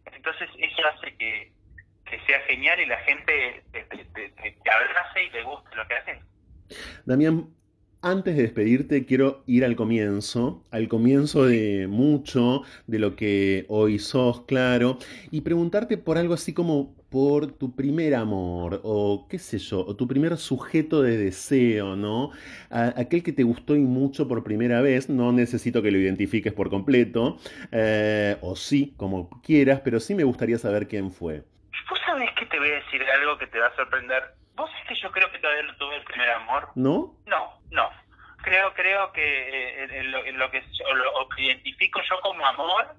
Entonces 0.07 0.49
eso 0.57 0.83
hace 0.87 1.17
que, 1.17 1.53
sea 2.27 2.41
genial 2.41 2.81
y 2.81 2.87
la 2.87 2.99
gente 2.99 3.63
te, 3.73 3.83
te, 3.83 4.71
abrace 4.71 5.25
y 5.25 5.31
le 5.31 5.43
guste 5.45 5.77
lo 5.77 5.87
que 5.87 5.95
haces. 5.95 6.19
Damián, 7.05 7.47
antes 8.03 8.37
de 8.37 8.43
despedirte, 8.43 9.05
quiero 9.05 9.43
ir 9.47 9.65
al 9.65 9.77
comienzo, 9.77 10.65
al 10.71 10.89
comienzo 10.89 11.45
de 11.45 11.87
mucho 11.89 12.63
de 12.87 12.99
lo 12.99 13.15
que 13.15 13.67
hoy 13.69 13.99
sos, 13.99 14.43
claro, 14.47 14.99
y 15.31 15.43
preguntarte 15.43 15.99
por 15.99 16.17
algo 16.17 16.35
así 16.35 16.55
como 16.55 16.95
por 17.11 17.53
tu 17.53 17.75
primer 17.75 18.15
amor, 18.15 18.81
o 18.85 19.27
qué 19.29 19.39
sé 19.39 19.59
yo, 19.59 19.81
o 19.81 19.97
tu 19.97 20.07
primer 20.07 20.37
sujeto 20.37 21.03
de 21.03 21.19
deseo, 21.19 21.97
¿no? 21.97 22.31
aquel 22.71 23.23
que 23.23 23.33
te 23.33 23.43
gustó 23.43 23.75
y 23.75 23.81
mucho 23.81 24.29
por 24.29 24.45
primera 24.45 24.81
vez, 24.81 25.09
no 25.09 25.33
necesito 25.33 25.83
que 25.83 25.91
lo 25.91 25.99
identifiques 25.99 26.53
por 26.53 26.71
completo, 26.71 27.39
eh, 27.73 28.37
o 28.41 28.57
sí, 28.57 28.95
como 28.97 29.29
quieras, 29.43 29.81
pero 29.81 30.01
sí 30.01 30.15
me 30.15 30.25
gustaría 30.25 30.57
saber 30.57 30.87
quién 30.87 31.11
fue. 31.11 31.43
Vos 31.91 31.99
sabés 32.07 32.31
que 32.39 32.47
te 32.47 32.59
voy 32.59 32.71
a 32.71 32.75
decir 32.75 33.03
algo 33.03 33.37
que 33.39 33.47
te 33.49 33.59
va 33.59 33.67
a 33.67 33.77
sorprender. 33.77 34.23
¿Vos 34.61 34.71
sabés 34.71 34.89
que 34.89 34.95
yo 34.97 35.11
creo 35.11 35.31
que 35.33 35.39
todavía 35.39 35.63
no 35.63 35.77
tuve 35.77 35.97
el 35.97 36.05
primer 36.05 36.31
amor? 36.31 36.69
¿No? 36.75 37.15
No, 37.27 37.61
no. 37.71 37.91
Creo, 38.43 38.73
creo 38.75 39.11
que 39.13 39.23
eh, 39.23 39.99
en, 40.01 40.11
lo, 40.13 40.23
que, 40.23 40.33
lo 40.33 41.29
identifico 41.39 42.01
yo 42.03 42.21
como 42.21 42.47
amor 42.47 42.95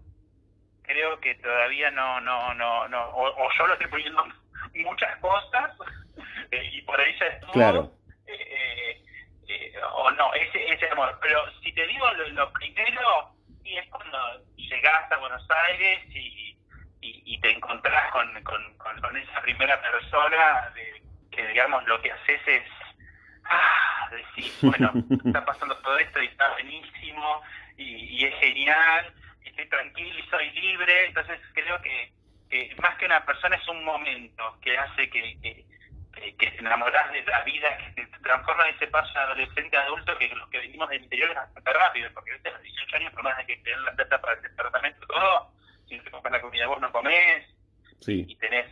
creo 0.82 1.20
que 1.20 1.36
todavía 1.36 1.92
no, 1.92 2.20
no, 2.22 2.54
no, 2.56 2.88
no, 2.88 3.10
o, 3.10 3.50
yo 3.58 3.68
lo 3.68 3.74
estoy 3.74 3.88
poniendo 3.88 4.26
muchas 4.74 5.16
cosas 5.18 5.72
eh, 6.52 6.70
y 6.74 6.82
por 6.82 7.00
ahí 7.00 7.16
ya 7.20 7.28
estuvo. 7.28 7.52
Claro. 7.52 7.92
Eh, 8.26 9.04
eh, 9.48 9.74
o 9.94 10.12
no, 10.12 10.34
ese, 10.34 10.68
ese 10.68 10.90
amor. 10.90 11.18
Pero 11.22 11.44
si 11.62 11.72
te 11.74 11.86
digo 11.86 12.12
lo, 12.12 12.54
primero, 12.54 13.36
y 13.64 13.78
es 13.78 13.88
cuando 13.90 14.18
llegás 14.56 15.12
a 15.12 15.18
Buenos 15.18 15.48
Aires 15.68 16.00
y, 16.10 16.58
y, 17.02 17.40
te 17.40 17.52
encontrás 17.52 18.12
con, 18.12 18.44
con, 18.44 18.78
con, 18.78 19.18
esa 19.18 19.42
primera 19.42 19.82
persona 19.82 20.72
de, 20.76 20.91
que, 21.42 21.48
digamos, 21.48 21.86
lo 21.88 22.02
que 22.02 22.12
haces 22.12 22.42
es. 22.48 22.64
Ah, 23.46 24.10
decir, 24.12 24.52
bueno, 24.62 24.94
está 25.26 25.44
pasando 25.44 25.76
todo 25.78 25.98
esto 25.98 26.22
y 26.22 26.28
está 26.28 26.52
buenísimo 26.52 27.42
y, 27.78 27.84
y 27.84 28.26
es 28.26 28.36
genial 28.40 29.14
estoy 29.52 29.68
tranquilo 29.68 30.20
y 30.20 30.30
soy 30.30 30.50
libre, 30.52 31.06
entonces 31.06 31.40
creo 31.54 31.82
que, 31.82 32.12
más 32.82 32.98
que 32.98 33.06
una 33.06 33.26
persona 33.26 33.56
es 33.56 33.68
un 33.68 33.84
momento 33.84 34.58
que 34.62 34.78
hace 34.78 35.10
que, 35.10 35.38
que, 35.42 35.66
te 36.38 36.58
enamoras 36.60 37.12
de 37.12 37.24
la 37.24 37.42
vida, 37.44 37.78
que 37.78 38.06
te 38.06 38.20
transforma 38.20 38.68
ese 38.70 38.88
paso 38.88 39.18
adolescente 39.18 39.78
adulto 39.78 40.18
que 40.18 40.28
los 40.30 40.50
que 40.50 40.60
venimos 40.60 40.90
del 40.90 41.04
interior 41.04 41.30
es 41.30 41.36
bastante 41.36 41.74
rápido, 41.74 42.10
porque 42.14 42.32
a 42.32 42.52
los 42.52 42.62
18 42.62 42.96
años, 42.98 43.14
por 43.14 43.24
más 43.24 43.38
de 43.38 43.46
que 43.46 43.58
te 43.58 43.70
den 43.70 43.86
la 43.86 43.92
plata 43.94 44.22
para 44.22 44.34
el 44.34 44.42
departamento, 44.42 45.08
todo, 45.08 45.52
si 45.88 45.98
no 45.98 46.04
te 46.04 46.12
compras 46.12 46.34
la 46.34 46.42
comida 46.42 46.68
vos 46.68 46.82
no 46.82 46.92
comés, 46.92 47.46
y 48.08 48.36
tenés, 48.36 48.66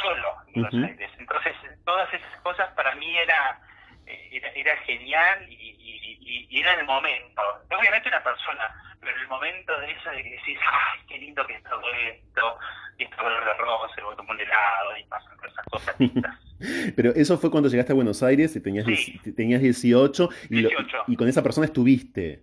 solo 0.00 0.36
Entonces, 0.54 1.56
todas 1.84 2.12
esas 2.12 2.40
cosas 2.42 2.70
para 2.74 2.94
mí 2.94 3.16
era, 3.18 3.58
eh, 4.06 4.52
era, 4.54 4.76
genial 4.78 5.46
y, 5.48 5.54
y, 5.54 6.46
y, 6.50 6.60
era 6.60 6.74
el 6.74 6.86
momento. 6.86 7.42
Obviamente 7.70 8.08
una 8.08 8.22
persona 8.22 8.92
pero 9.02 9.20
el 9.20 9.28
momento 9.28 9.78
de 9.80 9.90
eso 9.90 10.10
de 10.10 10.22
que 10.22 10.30
decís, 10.30 10.58
ay, 10.70 11.00
qué 11.08 11.18
lindo 11.18 11.44
que 11.46 11.54
es 11.54 11.62
todo 11.64 11.82
esto, 12.08 12.58
y 12.98 13.02
esto 13.02 13.16
color 13.16 13.44
de 13.44 13.54
rosa, 13.54 13.94
y 13.96 14.16
tomo 14.16 14.30
un 14.30 14.40
helado, 14.40 14.96
y 14.98 15.04
pasan 15.04 15.36
esas 15.44 15.66
cosas 15.66 16.00
lindas. 16.00 16.38
Pero 16.96 17.10
eso 17.10 17.36
fue 17.38 17.50
cuando 17.50 17.68
llegaste 17.68 17.90
a 17.90 17.96
Buenos 17.96 18.22
Aires 18.22 18.54
y 18.54 18.60
tenías, 18.60 18.86
tenías 19.34 19.60
18, 19.60 20.28
y, 20.50 20.68
y 21.08 21.16
con 21.16 21.28
esa 21.28 21.42
persona 21.42 21.66
estuviste. 21.66 22.42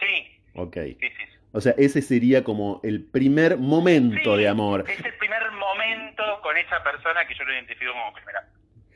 Sí. 0.00 0.40
Ok. 0.54 0.74
Sí, 0.74 0.96
sí. 1.00 1.24
O 1.52 1.60
sea, 1.60 1.74
ese 1.76 2.00
sería 2.00 2.42
como 2.42 2.80
el 2.82 3.04
primer 3.04 3.58
momento 3.58 4.36
de 4.36 4.48
amor. 4.48 4.84
Es 4.88 5.04
el 5.04 5.14
primer 5.14 5.37
con 6.58 6.66
esa 6.66 6.82
persona 6.82 7.26
que 7.26 7.34
yo 7.34 7.44
lo 7.44 7.52
identifico 7.52 7.92
como 7.92 8.12
primera. 8.12 8.44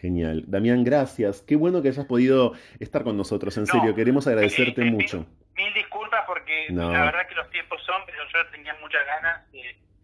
Genial. 0.00 0.42
Damián, 0.46 0.82
gracias. 0.82 1.42
Qué 1.42 1.54
bueno 1.54 1.80
que 1.80 1.88
hayas 1.88 2.06
podido 2.06 2.54
estar 2.80 3.04
con 3.04 3.16
nosotros, 3.16 3.56
en 3.56 3.66
serio. 3.66 3.94
Queremos 3.94 4.26
agradecerte 4.26 4.84
mucho. 4.84 5.26
Mil, 5.54 5.74
disculpas 5.74 6.24
porque 6.26 6.66
la 6.70 6.88
verdad 6.88 7.28
que 7.28 7.34
los 7.36 7.48
tiempos 7.50 7.80
son, 7.84 8.02
pero 8.06 8.18
yo 8.32 8.50
tenía 8.50 8.74
muchas 8.80 9.06
ganas. 9.06 9.42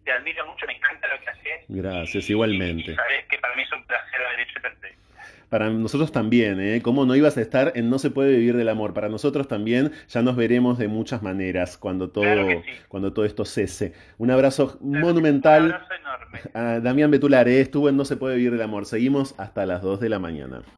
te 0.05 0.13
admiro 0.13 0.47
mucho, 0.47 0.67
me 0.67 0.75
encanta 0.75 1.09
lo 1.09 1.21
que 1.21 1.31
haces. 1.31 1.65
Gracias, 1.69 2.31
igualmente. 2.31 2.95
sabes 2.95 3.27
que 3.27 3.39
para 3.39 3.57
mí 3.57 3.63
es 3.63 3.73
un 3.73 3.85
placer 3.85 4.23
haber 4.23 4.41
hecho 4.41 4.61
perfecto 4.61 5.08
para 5.49 5.71
nosotros 5.71 6.13
también, 6.13 6.61
¿eh? 6.61 6.83
¿Cómo 6.83 7.07
no 7.07 7.17
ibas 7.17 7.37
a 7.37 7.41
estar 7.41 7.73
en 7.75 7.91
No 7.91 7.99
se 7.99 8.11
puede 8.11 8.37
vivir 8.37 8.57
del 8.57 8.69
amor? 8.69 8.95
Para 8.95 9.09
nosotros 9.09 9.49
también 9.49 9.93
ya 10.09 10.23
nos 10.23 10.37
veremos 10.37 10.79
de 10.79 10.89
muchas 10.89 11.23
maneras 11.23 11.79
cuando 11.79 12.11
todo, 12.11 12.25
cuando 12.89 13.13
todo 13.13 13.25
esto 13.25 13.45
cese. 13.45 13.93
Un 14.19 14.31
abrazo 14.31 14.79
monumental. 14.81 15.65
Un 15.65 15.73
abrazo 15.73 15.95
enorme. 15.95 16.41
A 16.55 16.81
Damián 16.81 17.11
Betular, 17.11 17.49
¿eh? 17.49 17.61
estuvo 17.61 17.89
en 17.89 17.97
No 17.97 18.05
se 18.05 18.17
puede 18.17 18.37
vivir 18.37 18.53
del 18.53 18.63
amor. 18.63 18.87
Seguimos 18.87 19.35
hasta 19.39 19.67
las 19.67 19.83
2 19.83 20.01
de 20.01 20.09
la 20.09 20.19
mañana. 20.19 20.63